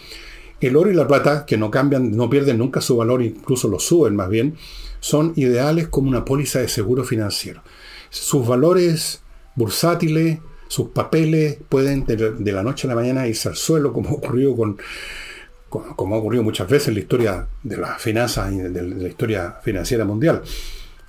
[0.61, 3.79] el oro y la plata, que no cambian, no pierden nunca su valor, incluso lo
[3.79, 4.55] suben más bien,
[4.99, 7.63] son ideales como una póliza de seguro financiero.
[8.11, 9.23] Sus valores
[9.55, 14.55] bursátiles, sus papeles pueden de, la noche a la mañana irse al suelo, como ocurrió
[14.55, 14.77] con,
[15.71, 19.55] como ha ocurrido muchas veces en la historia de las finanzas y de la historia
[19.63, 20.41] financiera mundial.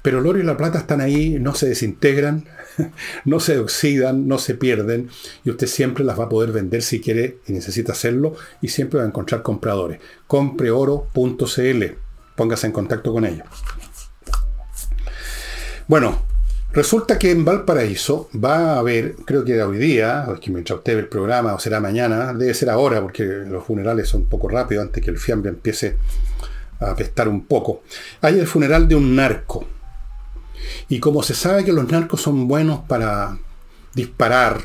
[0.02, 2.44] Pero el oro y la plata están ahí, no se desintegran,
[3.24, 5.10] no se oxidan, no se pierden,
[5.44, 8.98] y usted siempre las va a poder vender si quiere y necesita hacerlo, y siempre
[8.98, 10.00] va a encontrar compradores.
[10.26, 11.84] Compreoro.cl.
[12.36, 13.46] Póngase en contacto con ellos.
[15.86, 16.22] Bueno,
[16.72, 21.00] resulta que en Valparaíso va a haber, creo que hoy día, o mientras usted ve
[21.00, 24.86] el programa, o será mañana, debe ser ahora, porque los funerales son un poco rápidos
[24.86, 25.96] antes que el fiambre empiece
[26.80, 27.82] a apestar un poco.
[28.20, 29.66] Hay el funeral de un narco
[30.88, 33.38] y como se sabe que los narcos son buenos para
[33.94, 34.60] disparar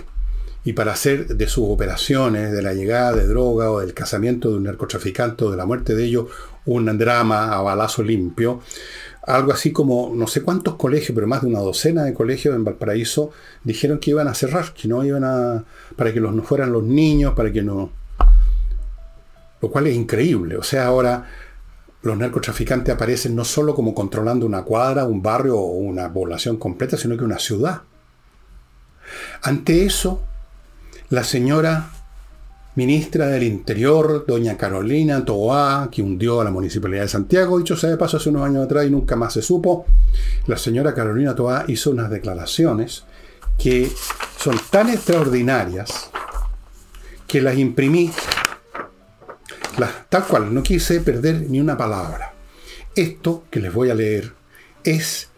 [0.64, 4.58] y para hacer de sus operaciones, de la llegada de droga o del casamiento de
[4.58, 6.28] un narcotraficante o de la muerte de ellos,
[6.66, 8.62] un drama a balazo limpio,
[9.28, 12.64] algo así como no sé cuántos colegios, pero más de una docena de colegios en
[12.64, 13.32] Valparaíso
[13.64, 15.66] dijeron que iban a cerrar, que no iban a.
[15.96, 17.92] para que los no fueran los niños, para que no.
[19.62, 20.56] Lo cual es increíble.
[20.56, 21.28] O sea, ahora
[22.04, 26.96] los narcotraficantes aparecen no solo como controlando una cuadra, un barrio o una población completa,
[26.96, 27.82] sino que una ciudad.
[29.42, 30.22] Ante eso,
[31.10, 31.90] la señora
[32.78, 37.90] ministra del Interior, doña Carolina Toá, que hundió a la Municipalidad de Santiago, dicho sea
[37.90, 39.88] de paso hace unos años atrás y nunca más se supo,
[40.46, 43.04] la señora Carolina Toá hizo unas declaraciones
[43.58, 43.92] que
[44.38, 46.12] son tan extraordinarias
[47.26, 48.12] que las imprimí
[50.10, 52.34] tal cual, no quise perder ni una palabra.
[52.96, 54.34] Esto que les voy a leer
[54.84, 55.30] es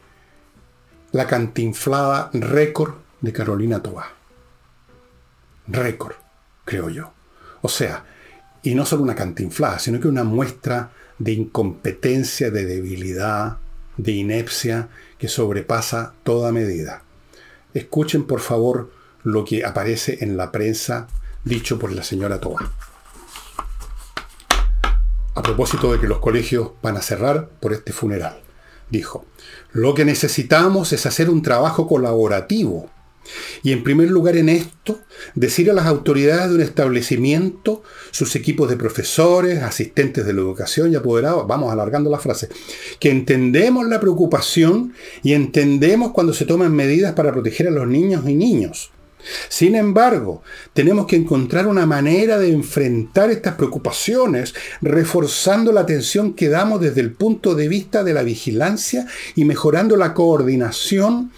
[1.14, 4.08] la cantinflada récord de Carolina Tobá.
[5.68, 6.16] Récord,
[6.66, 7.19] creo yo.
[7.62, 8.06] O sea,
[8.64, 13.58] y no solo una cantinflada, sino que una muestra de incompetencia, de debilidad,
[13.98, 17.04] de inepcia que sobrepasa toda medida.
[17.74, 18.92] Escuchen por favor
[19.24, 21.08] lo que aparece en la prensa
[21.44, 22.72] dicho por la señora Tobá
[25.40, 28.42] a propósito de que los colegios van a cerrar por este funeral.
[28.90, 29.26] Dijo,
[29.72, 32.90] lo que necesitamos es hacer un trabajo colaborativo
[33.64, 35.00] Y en primer lugar en esto,
[35.36, 40.92] decir a las autoridades de un establecimiento, sus equipos de profesores, asistentes de la educación
[40.92, 42.50] y apoderados, vamos alargando la frase,
[43.00, 48.28] que entendemos la preocupación y entendemos cuando se toman medidas para proteger a los niños
[48.28, 48.92] y niños.
[49.50, 50.42] Sin embargo,
[50.74, 57.02] tenemos que encontrar una manera de enfrentar estas preocupaciones, reforzando la atención que damos desde
[57.02, 61.32] el punto de vista de la vigilancia y mejorando la coordinación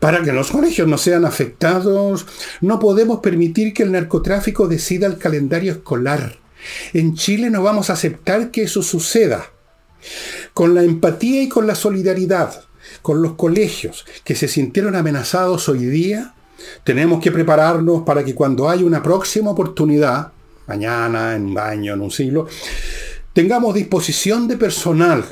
[0.00, 2.26] para que los colegios no sean afectados.
[2.60, 6.38] No podemos permitir que el narcotráfico decida el calendario escolar.
[6.92, 9.46] En Chile no vamos a aceptar que eso suceda.
[10.54, 12.66] Con la empatía y con la solidaridad
[13.02, 16.34] con los colegios que se sintieron amenazados hoy día,
[16.84, 20.32] tenemos que prepararnos para que cuando haya una próxima oportunidad,
[20.66, 22.48] mañana, en un año, en un siglo,
[23.32, 25.24] tengamos disposición de personal.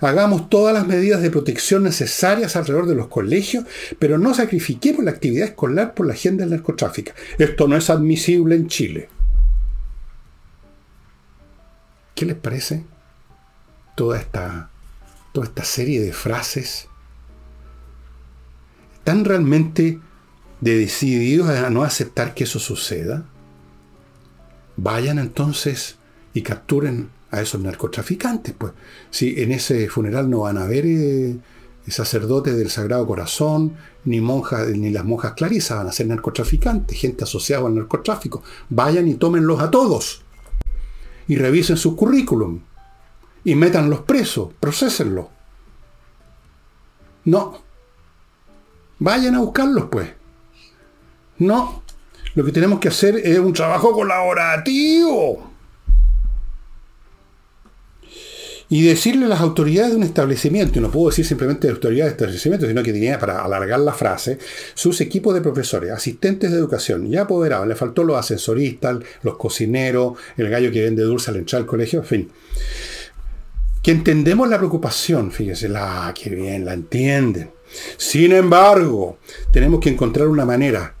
[0.00, 3.64] Hagamos todas las medidas de protección necesarias alrededor de los colegios,
[3.98, 7.12] pero no sacrifiquemos la actividad escolar por la agenda del narcotráfico.
[7.38, 9.08] Esto no es admisible en Chile.
[12.14, 12.84] ¿Qué les parece
[13.96, 14.70] toda esta,
[15.32, 16.88] toda esta serie de frases
[19.04, 20.00] tan realmente
[20.60, 23.24] de decididos a no aceptar que eso suceda,
[24.76, 25.96] vayan entonces
[26.32, 28.54] y capturen a esos narcotraficantes.
[28.56, 28.72] Pues
[29.10, 31.36] si en ese funeral no van a haber eh,
[31.88, 37.24] sacerdotes del Sagrado Corazón, ni monjas, ni las monjas clarisas van a ser narcotraficantes, gente
[37.24, 38.42] asociada al narcotráfico.
[38.68, 40.22] Vayan y tómenlos a todos.
[41.26, 42.60] Y revisen su currículum.
[43.44, 45.26] Y métanlos presos, procesenlos.
[47.24, 47.62] No.
[48.98, 50.10] Vayan a buscarlos, pues.
[51.38, 51.82] No,
[52.34, 55.53] lo que tenemos que hacer es un trabajo colaborativo.
[58.68, 62.12] Y decirle a las autoridades de un establecimiento, y no puedo decir simplemente de autoridades
[62.12, 64.38] de establecimiento, sino que tenía, para alargar la frase,
[64.74, 70.18] sus equipos de profesores, asistentes de educación y apoderados, le faltó los ascensoristas, los cocineros,
[70.36, 72.30] el gallo que vende dulce al entrar al colegio, en fin.
[73.82, 77.50] Que entendemos la preocupación, fíjese, la, que bien, la entienden.
[77.98, 79.18] Sin embargo,
[79.52, 80.94] tenemos que encontrar una manera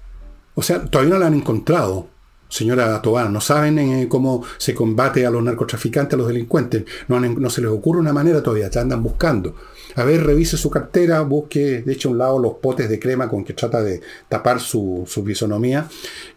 [0.54, 2.08] o sea, todavía no la han encontrado,
[2.48, 3.32] señora Tobán.
[3.32, 6.84] No saben eh, cómo se combate a los narcotraficantes, a los delincuentes.
[7.08, 9.54] No, se les ocurre una manera todavía, ya andan buscando.
[9.96, 13.28] A ver, revise su cartera, busque, de hecho, a un lado los potes de crema
[13.28, 15.88] con que trata de tapar su, su bisonomía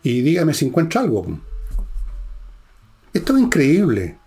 [0.04, 1.26] y dígame si encuentra algo.
[3.14, 4.18] Esto es increíble.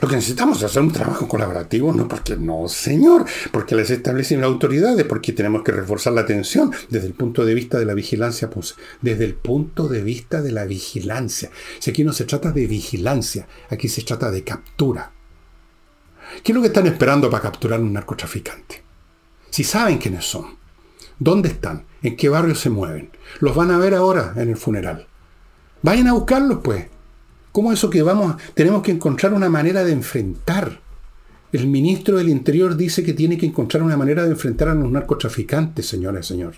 [0.00, 4.44] Lo que necesitamos es hacer un trabajo colaborativo, no porque no, señor, porque les establecen
[4.44, 8.50] autoridades, porque tenemos que reforzar la atención desde el punto de vista de la vigilancia,
[8.50, 11.50] pues, desde el punto de vista de la vigilancia.
[11.78, 15.12] Si aquí no se trata de vigilancia, aquí se trata de captura.
[16.42, 18.82] ¿Qué es lo que están esperando para capturar a un narcotraficante?
[19.50, 20.56] Si saben quiénes son,
[21.18, 25.06] dónde están, en qué barrio se mueven, los van a ver ahora en el funeral.
[25.82, 26.86] Vayan a buscarlos, pues.
[27.52, 30.80] ¿Cómo eso que vamos, tenemos que encontrar una manera de enfrentar?
[31.52, 34.90] El ministro del Interior dice que tiene que encontrar una manera de enfrentar a los
[34.90, 36.54] narcotraficantes, señora y señor.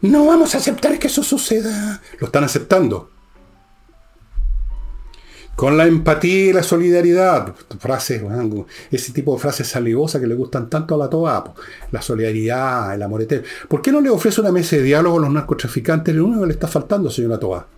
[0.00, 2.00] No vamos a aceptar que eso suceda.
[2.18, 3.10] Lo están aceptando.
[5.54, 7.54] Con la empatía y la solidaridad.
[7.78, 8.22] Frases,
[8.90, 11.54] ese tipo de frases salivosas que le gustan tanto a la toa.
[11.92, 13.46] La solidaridad, el amor eterno.
[13.68, 16.14] ¿Por qué no le ofrece una mesa de diálogo a los narcotraficantes?
[16.14, 17.73] Lo único que le está faltando, señora Toa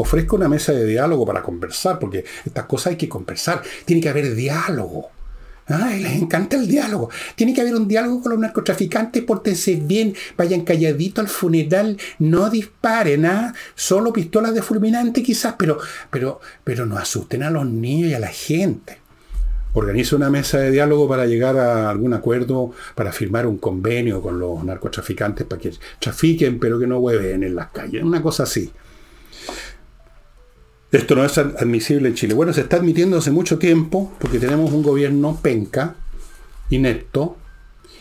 [0.00, 3.62] ofrezco una mesa de diálogo para conversar, porque estas cosas hay que conversar.
[3.84, 5.10] Tiene que haber diálogo.
[5.66, 7.10] Ay, les encanta el diálogo.
[7.36, 12.50] Tiene que haber un diálogo con los narcotraficantes, pórtense bien, vayan calladito al funeral, no
[12.50, 13.54] disparen, ¿ah?
[13.76, 15.78] Solo pistolas de fulminante quizás, pero,
[16.10, 18.98] pero, pero no asusten a los niños y a la gente.
[19.72, 24.40] Organiza una mesa de diálogo para llegar a algún acuerdo, para firmar un convenio con
[24.40, 28.02] los narcotraficantes para que trafiquen, pero que no hueven en las calles.
[28.02, 28.72] Una cosa así.
[30.92, 32.34] Esto no es admisible en Chile.
[32.34, 35.94] Bueno, se está admitiendo hace mucho tiempo porque tenemos un gobierno penca,
[36.68, 37.36] inepto,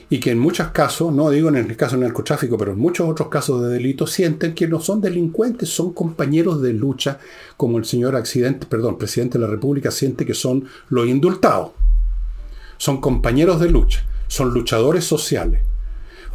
[0.10, 3.08] y que en muchos casos, no digo en el caso del narcotráfico, pero en muchos
[3.08, 7.20] otros casos de delito, sienten que no son delincuentes, son compañeros de lucha,
[7.58, 11.74] como el señor accidente, perdón, presidente de la República siente que son los indultados.
[12.78, 15.62] Son compañeros de lucha, son luchadores sociales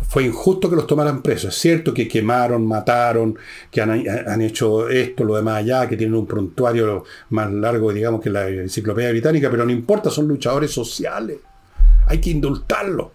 [0.08, 1.54] fue injusto que los tomaran presos.
[1.54, 3.37] Es cierto que quemaron, mataron,
[3.70, 8.31] que han, hecho esto, lo demás allá, que tienen un prontuario más largo, digamos, que
[8.31, 11.38] la enciclopedia británica, pero no importa, son luchadores sociales.
[12.06, 13.08] Hay que indultarlos.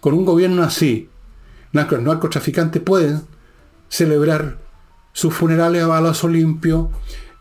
[0.00, 1.08] Con un gobierno así,
[1.72, 3.22] los narcotraficantes pueden
[3.88, 4.58] celebrar
[5.12, 6.90] sus funerales a balazo limpio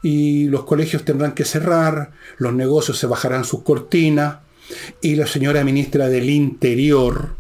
[0.02, 4.40] y los colegios tendrán que cerrar, los negocios se bajarán sus cortinas
[5.02, 7.39] y la señora ministra del Interior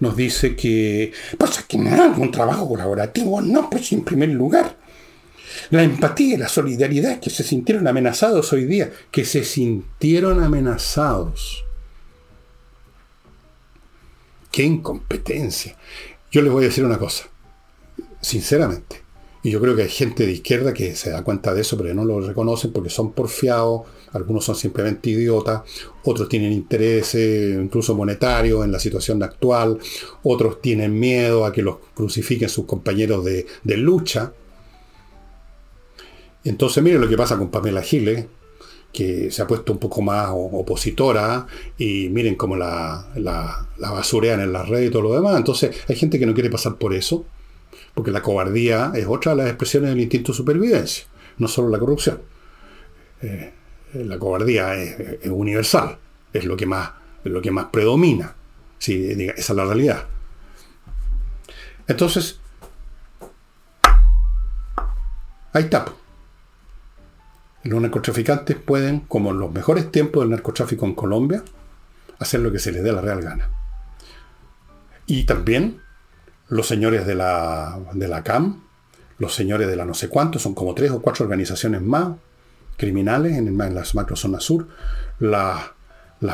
[0.00, 4.76] nos dice que pasa que nada, un trabajo colaborativo, no, pues en primer lugar.
[5.70, 11.64] La empatía y la solidaridad que se sintieron amenazados hoy día, que se sintieron amenazados.
[14.50, 15.76] Qué incompetencia.
[16.30, 17.24] Yo les voy a decir una cosa,
[18.20, 19.02] sinceramente.
[19.42, 21.94] Y yo creo que hay gente de izquierda que se da cuenta de eso, pero
[21.94, 23.82] no lo reconocen porque son porfiados,
[24.12, 25.62] algunos son simplemente idiotas,
[26.04, 29.78] otros tienen intereses incluso monetarios en la situación actual,
[30.22, 33.46] otros tienen miedo a que los crucifiquen sus compañeros de,
[33.76, 34.32] lucha.
[36.44, 38.26] Entonces miren lo que pasa con Pamela Giles,
[38.92, 41.46] que se ha puesto un poco más opositora
[41.76, 45.36] y miren cómo la, la, la basurean en las redes y todo lo demás.
[45.36, 47.26] Entonces hay gente que no quiere pasar por eso
[47.98, 51.04] porque la cobardía es otra de las expresiones del instinto de supervivencia,
[51.38, 52.20] no solo la corrupción.
[53.22, 53.52] Eh,
[53.94, 55.98] la cobardía es, universal,
[56.32, 56.90] es lo que más,
[57.24, 58.34] lo que más predomina.
[58.80, 60.06] esa es la realidad.
[61.86, 62.38] Entonces,
[65.52, 65.86] ahí está.
[67.64, 71.42] Los narcotraficantes pueden, como en los mejores tiempos del narcotráfico en Colombia,
[72.18, 73.50] hacer lo que se les dé la real gana.
[75.06, 75.80] Y también
[76.48, 78.62] los señores de la, de la CAM,
[79.18, 82.10] los señores de la no sé cuánto, son como tres o cuatro organizaciones más
[82.78, 84.68] criminales en, en las macrozonas sur,
[85.18, 85.72] las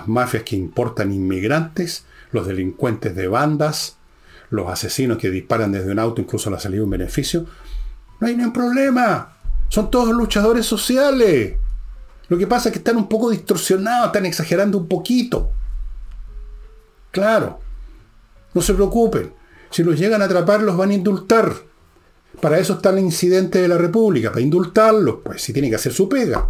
[0.07, 3.97] mafias que importan inmigrantes, los delincuentes de bandas,
[4.51, 7.47] los asesinos que disparan desde un auto incluso a la salida de un beneficio.
[8.21, 9.37] No hay ningún problema.
[9.69, 11.57] Son todos luchadores sociales.
[12.29, 15.51] Lo que pasa es que están un poco distorsionados, están exagerando un poquito.
[17.11, 17.61] Claro.
[18.55, 19.33] No se preocupen.
[19.71, 21.53] Si los llegan a atrapar, los van a indultar.
[22.41, 25.93] Para eso está el incidente de la República, para indultarlos, pues si tiene que hacer
[25.93, 26.49] su pega.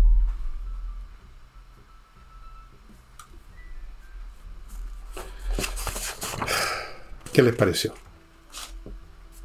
[7.32, 7.92] ¿Qué les pareció?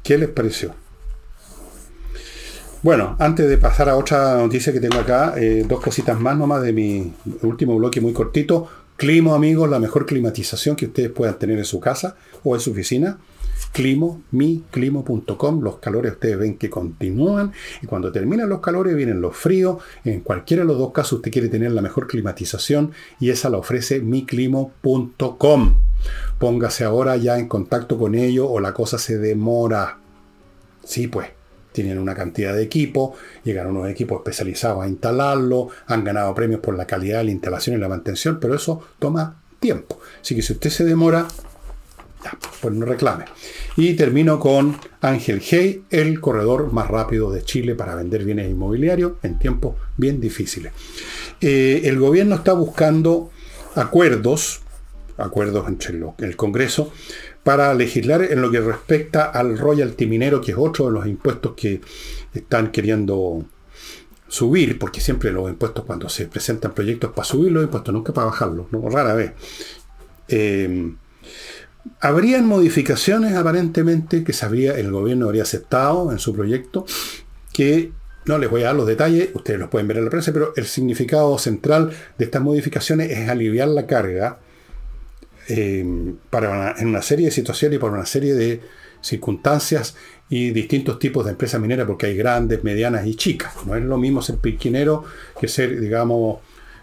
[0.02, 0.74] ¿Qué les pareció?
[2.82, 6.62] Bueno, antes de pasar a otra noticia que tengo acá, eh, dos cositas más nomás
[6.62, 7.12] de mi
[7.42, 8.68] último bloque muy cortito.
[8.96, 12.70] Climo, amigos, la mejor climatización que ustedes puedan tener en su casa o en su
[12.70, 13.18] oficina.
[13.72, 15.60] Climo, miclimo.com.
[15.62, 17.52] Los calores ustedes ven que continúan
[17.82, 19.82] y cuando terminan los calores vienen los fríos.
[20.04, 23.58] En cualquiera de los dos casos usted quiere tener la mejor climatización y esa la
[23.58, 25.74] ofrece miclimo.com.
[26.38, 29.98] Póngase ahora ya en contacto con ellos o la cosa se demora.
[30.84, 31.28] Sí, pues.
[31.72, 36.76] Tienen una cantidad de equipos, llegaron unos equipos especializados a instalarlo, han ganado premios por
[36.76, 40.00] la calidad de la instalación y la mantención, pero eso toma tiempo.
[40.20, 41.28] Así que si usted se demora,
[42.60, 43.24] pues no reclame.
[43.76, 49.12] Y termino con Ángel Hey, el corredor más rápido de Chile para vender bienes inmobiliarios
[49.22, 50.72] en tiempos bien difíciles.
[51.40, 53.30] Eh, el gobierno está buscando
[53.74, 54.60] acuerdos,
[55.16, 56.92] acuerdos entre el Congreso,
[57.42, 61.54] para legislar en lo que respecta al royalty minero, que es otro de los impuestos
[61.54, 61.80] que
[62.34, 63.44] están queriendo
[64.28, 68.26] subir, porque siempre los impuestos cuando se presentan proyectos para subir los impuestos, nunca para
[68.26, 69.32] bajarlos, rara vez.
[70.28, 70.92] Eh,
[72.00, 76.86] Habrían modificaciones aparentemente que sabía, el gobierno habría aceptado en su proyecto,
[77.52, 77.92] que
[78.26, 80.52] no les voy a dar los detalles, ustedes los pueden ver en la prensa, pero
[80.56, 84.38] el significado central de estas modificaciones es aliviar la carga
[85.48, 85.84] eh,
[86.28, 88.60] para en una serie de situaciones y por una serie de
[89.00, 89.96] circunstancias
[90.28, 93.52] y distintos tipos de empresas mineras, porque hay grandes, medianas y chicas.
[93.66, 95.04] No es lo mismo ser piquinero
[95.40, 96.38] que ser, digamos,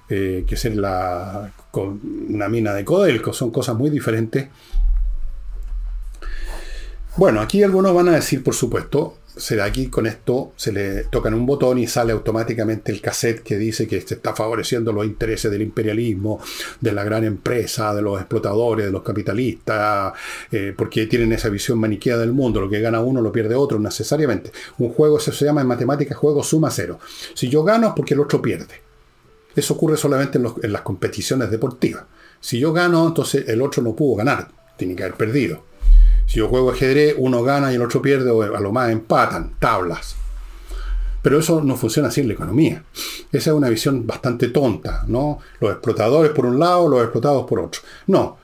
[0.10, 3.32] eh, que ser la, una mina de Codelco.
[3.32, 4.50] Son cosas muy diferentes
[7.18, 11.34] bueno, aquí algunos van a decir, por supuesto, será aquí con esto se le tocan
[11.34, 15.52] un botón y sale automáticamente el cassette que dice que se está favoreciendo los intereses
[15.52, 16.40] del imperialismo,
[16.82, 20.14] de la gran empresa, de los explotadores, de los capitalistas,
[20.52, 23.80] eh, porque tienen esa visión maniquea del mundo, lo que gana uno lo pierde otro
[23.80, 24.52] necesariamente.
[24.80, 27.00] Un juego, eso se llama en matemáticas juego suma cero.
[27.34, 28.82] Si yo gano es porque el otro pierde.
[29.56, 32.04] Eso ocurre solamente en las competiciones deportivas.
[32.40, 35.64] Si yo gano, entonces el otro no pudo ganar, tiene que haber perdido.
[36.28, 39.54] Si yo juego ajedrez, uno gana y el otro pierde, o a lo más empatan,
[39.60, 40.16] tablas.
[41.22, 42.84] Pero eso no funciona así en la economía.
[43.32, 45.40] Esa es una visión bastante tonta, ¿no?
[45.60, 47.82] Los explotadores por un lado, los explotados por otro.
[48.08, 48.38] No.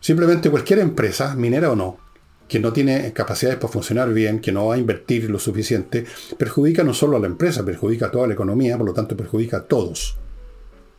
[0.00, 1.98] Simplemente cualquier empresa, minera o no,
[2.48, 6.04] que no tiene capacidades para funcionar bien, que no va a invertir lo suficiente,
[6.38, 9.58] perjudica no solo a la empresa, perjudica a toda la economía, por lo tanto perjudica
[9.58, 10.16] a todos.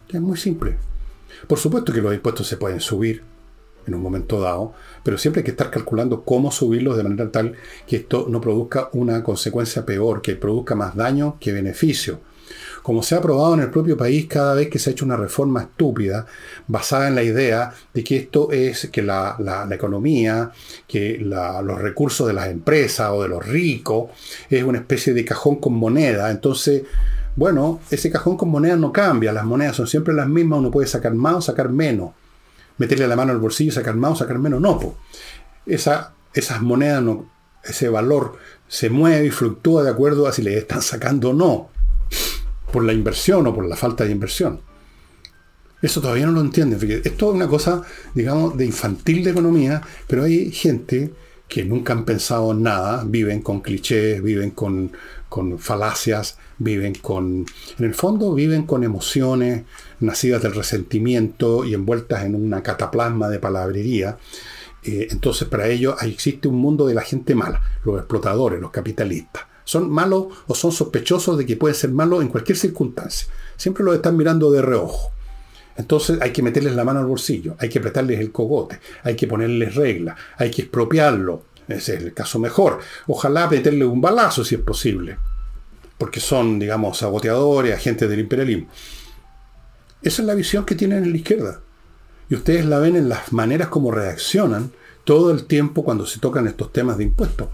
[0.09, 0.77] Es muy simple.
[1.47, 3.23] Por supuesto que los impuestos se pueden subir,
[3.87, 4.73] en un momento dado,
[5.03, 7.53] pero siempre hay que estar calculando cómo subirlos de manera tal
[7.87, 12.19] que esto no produzca una consecuencia peor, que produzca más daño que beneficio.
[12.83, 15.17] como se ha probado en el propio país cada vez que se ha hecho una
[15.17, 16.25] reforma estúpida
[16.67, 20.51] basada en la idea de que esto es que la, economía,
[20.87, 24.11] que los recursos de las empresas o de los ricos
[24.49, 26.31] es una especie de cajón con moneda.
[26.31, 26.83] Entonces,
[27.35, 30.87] bueno, ese cajón con moneda no cambia, las monedas son siempre las mismas, uno puede
[30.87, 32.11] sacar más o sacar menos.
[32.77, 34.95] Meterle la mano al bolsillo, sacar más o sacar menos, no.
[35.65, 37.29] Esa, esas monedas, no,
[37.63, 41.69] ese valor se mueve y fluctúa de acuerdo a si le están sacando o no
[42.71, 44.59] por la inversión o por la falta de inversión.
[45.81, 47.01] Eso todavía no lo entienden.
[47.03, 51.13] Es una cosa, digamos, de infantil de economía, pero hay gente
[51.47, 54.91] que nunca han pensado en nada, viven con clichés, viven con,
[55.29, 57.45] con falacias, viven con...
[57.77, 59.63] En el fondo viven con emociones
[59.99, 64.17] nacidas del resentimiento y envueltas en una cataplasma de palabrería.
[64.83, 69.43] Eh, entonces para ellos existe un mundo de la gente mala, los explotadores, los capitalistas
[69.67, 73.27] son malos o son sospechosos de que pueden ser malos en cualquier circunstancia.
[73.57, 75.11] Siempre los están mirando de reojo.
[75.75, 79.27] Entonces hay que meterles la mano al bolsillo, hay que apretarles el cogote, hay que
[79.27, 81.43] ponerles reglas, hay que expropiarlo.
[81.67, 82.79] Ese es el caso mejor.
[83.07, 85.17] Ojalá meterle un balazo si es posible.
[85.97, 88.69] Porque son, digamos, saboteadores, agentes del imperialismo.
[90.01, 91.61] Esa es la visión que tienen en la izquierda.
[92.29, 94.71] Y ustedes la ven en las maneras como reaccionan
[95.03, 97.47] todo el tiempo cuando se tocan estos temas de impuestos.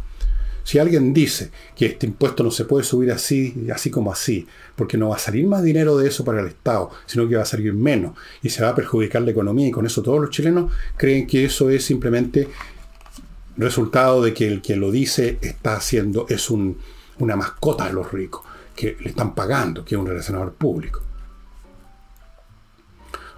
[0.64, 4.98] Si alguien dice que este impuesto no se puede subir así, así como así, porque
[4.98, 7.46] no va a salir más dinero de eso para el Estado, sino que va a
[7.46, 10.72] salir menos y se va a perjudicar la economía y con eso todos los chilenos
[10.96, 12.48] creen que eso es simplemente
[13.58, 18.42] resultado de que el que lo dice está haciendo, es una mascota de los ricos,
[18.74, 21.02] que le están pagando, que es un relacionador público.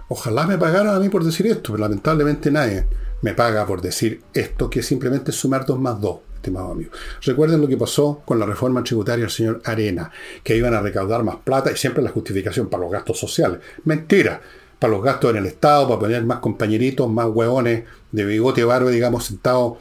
[0.08, 2.86] Ojalá me pagaran a mí por decir esto, pero lamentablemente nadie
[3.22, 6.92] me paga por decir esto, que es simplemente sumar dos más dos estimado amigo.
[7.22, 10.10] Recuerden lo que pasó con la reforma tributaria del señor Arena,
[10.44, 13.58] que iban a recaudar más plata y siempre la justificación para los gastos sociales.
[13.84, 14.40] Mentira,
[14.78, 18.90] para los gastos en el Estado, para poner más compañeritos, más hueones de bigote barba,
[18.90, 19.78] digamos, sentados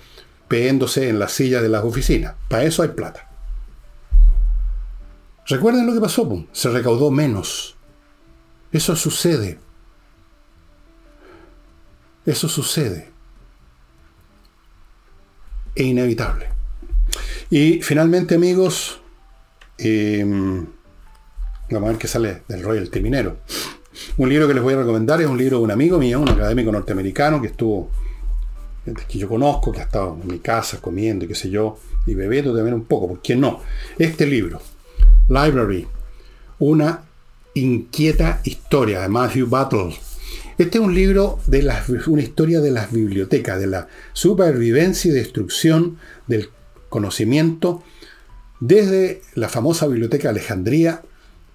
[0.47, 2.35] peéndose en la silla de las oficinas.
[2.49, 3.29] Para eso hay plata.
[5.47, 7.75] Recuerden lo que pasó, se recaudó menos.
[8.71, 9.59] Eso sucede.
[12.25, 13.09] Eso sucede.
[15.75, 16.49] Es inevitable.
[17.49, 18.99] Y finalmente, amigos,
[19.77, 20.65] em,
[21.69, 23.37] vamos a ver qué sale del royalty minero.
[24.17, 26.29] Un libro que les voy a recomendar es un libro de un amigo mío, un
[26.29, 27.91] académico norteamericano que estuvo,
[29.07, 32.13] que yo conozco, que ha estado en mi casa comiendo y qué sé yo, y
[32.13, 33.61] bebiendo también un poco, ¿por qué no?
[33.97, 34.61] Este libro,
[35.29, 35.87] Library,
[36.59, 37.03] una
[37.53, 39.95] inquieta historia de Matthew Battle.
[40.57, 41.69] Este es un libro de
[42.07, 45.97] una historia de las bibliotecas, de la supervivencia y destrucción
[46.27, 46.49] del
[46.87, 47.83] conocimiento
[48.61, 51.01] desde la famosa Biblioteca de Alejandría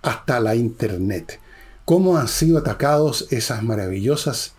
[0.03, 1.41] hasta la Internet.
[1.87, 4.53] Cómo han sido atacados esas maravillosas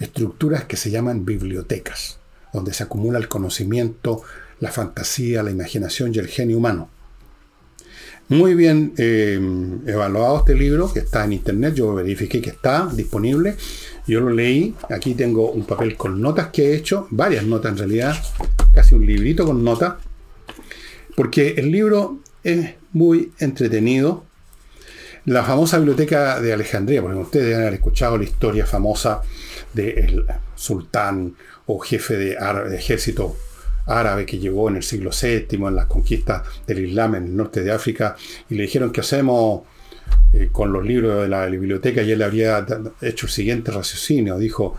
[0.00, 2.18] estructuras que se llaman bibliotecas,
[2.52, 4.22] donde se acumula el conocimiento,
[4.58, 6.88] la fantasía, la imaginación y el genio humano.
[8.28, 9.38] Muy bien eh,
[9.86, 13.54] evaluado este libro, que está en internet, yo verifiqué que está disponible,
[14.04, 17.78] yo lo leí, aquí tengo un papel con notas que he hecho, varias notas en
[17.78, 18.16] realidad,
[18.74, 19.94] casi un librito con notas,
[21.14, 24.24] porque el libro es muy entretenido.
[25.24, 29.22] La famosa biblioteca de Alejandría, porque ustedes haber escuchado la historia famosa
[29.72, 30.24] del
[30.54, 31.34] sultán
[31.66, 32.36] o jefe de,
[32.76, 33.36] ejército
[33.86, 37.62] árabe que llegó en el siglo VII en las conquistas del Islam en el norte
[37.62, 38.16] de África
[38.48, 39.62] y le dijeron qué hacemos
[40.32, 42.64] eh, con los libros de la biblioteca y él habría
[43.00, 44.38] hecho el siguiente raciocinio.
[44.38, 44.76] Dijo,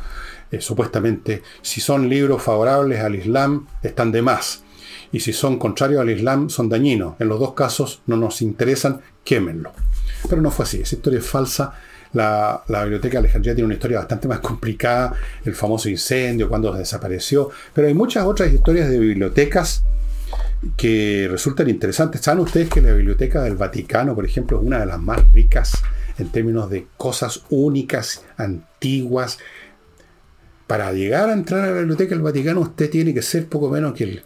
[0.51, 4.63] eh, supuestamente, si son libros favorables al Islam, están de más
[5.11, 7.15] y si son contrarios al Islam son dañinos.
[7.19, 9.71] En los dos casos no nos interesan, quémenlo.
[10.29, 11.73] Pero no fue así, esa historia es falsa.
[12.17, 15.13] La, biblioteca de Alejandría tiene una historia bastante más complicada,
[15.45, 19.83] el famoso incendio, cuando desapareció, pero hay muchas otras historias de bibliotecas
[20.75, 22.21] que resultan interesantes.
[22.21, 25.73] ¿Saben ustedes que la biblioteca del Vaticano, por ejemplo, es una de las más ricas
[26.17, 29.37] en términos de cosas únicas, antiguas?
[30.65, 33.93] Para llegar a entrar a la biblioteca del Vaticano usted tiene que ser poco menos
[33.93, 34.23] que el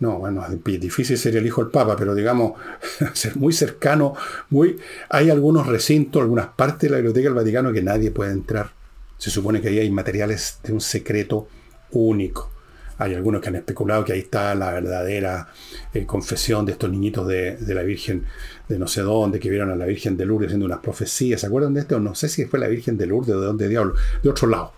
[0.00, 2.54] no, bueno, es difícil ser el hijo del Papa, pero digamos,
[3.12, 4.14] ser muy cercano,
[4.50, 4.78] muy...
[5.08, 8.72] Hay algunos recintos, algunas partes de la Biblioteca del Vaticano que nadie puede entrar.
[9.18, 11.48] Se supone que ahí hay materiales de un secreto
[11.92, 12.50] único.
[12.98, 15.48] Hay algunos que han especulado que ahí está la verdadera
[15.92, 18.24] eh, confesión de estos niñitos de, la Virgen
[18.68, 21.40] de no sé dónde, que vieron a la Virgen de Lourdes haciendo unas profecías.
[21.40, 21.98] ¿Se acuerdan de esto?
[21.98, 24.72] No sé si fue la Virgen de Lourdes o de dónde diablo, de otro lado.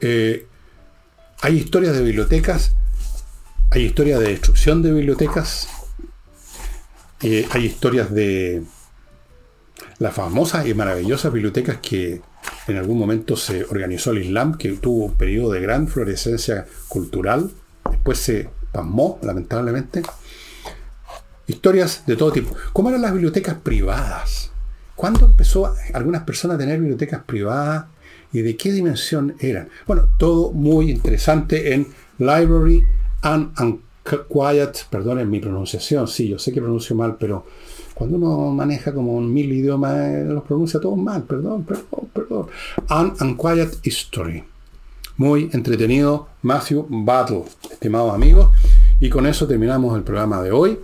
[0.00, 0.46] Eh,
[1.40, 2.74] hay historias de bibliotecas
[3.70, 5.68] hay historias de destrucción de bibliotecas,
[7.22, 8.62] eh, hay historias de,
[9.98, 12.20] las famosas y maravillosas bibliotecas que
[12.66, 17.50] en algún momento se organizó el Islam, que tuvo un periodo de gran florescencia cultural,
[17.90, 20.02] después se pasmó, lamentablemente.
[21.46, 22.54] Historias de todo tipo.
[22.72, 24.50] ¿Cómo eran las bibliotecas privadas?
[24.94, 27.86] ¿Cuándo empezó algunas personas a tener bibliotecas privadas
[28.32, 29.68] y de qué dimensión eran?
[29.86, 31.88] Bueno, todo muy interesante en
[32.18, 32.84] Library
[33.22, 37.44] and Unquiet, perdonen mi pronunciación, sí, yo sé que pronuncio mal, pero
[37.94, 42.46] cuando uno maneja como mil idiomas, eh, los pronuncia todos mal, perdón, perdón, perdón.
[42.88, 44.44] An Unquiet History.
[45.16, 48.50] Muy entretenido, Matthew Battle, estimados amigos.
[49.00, 50.78] Y con eso terminamos el programa de hoy.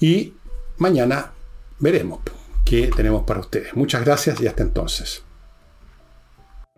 [0.00, 0.32] Y
[0.78, 1.30] mañana
[1.78, 2.20] veremos
[2.64, 3.76] qué tenemos para ustedes.
[3.76, 5.22] Muchas gracias y hasta entonces.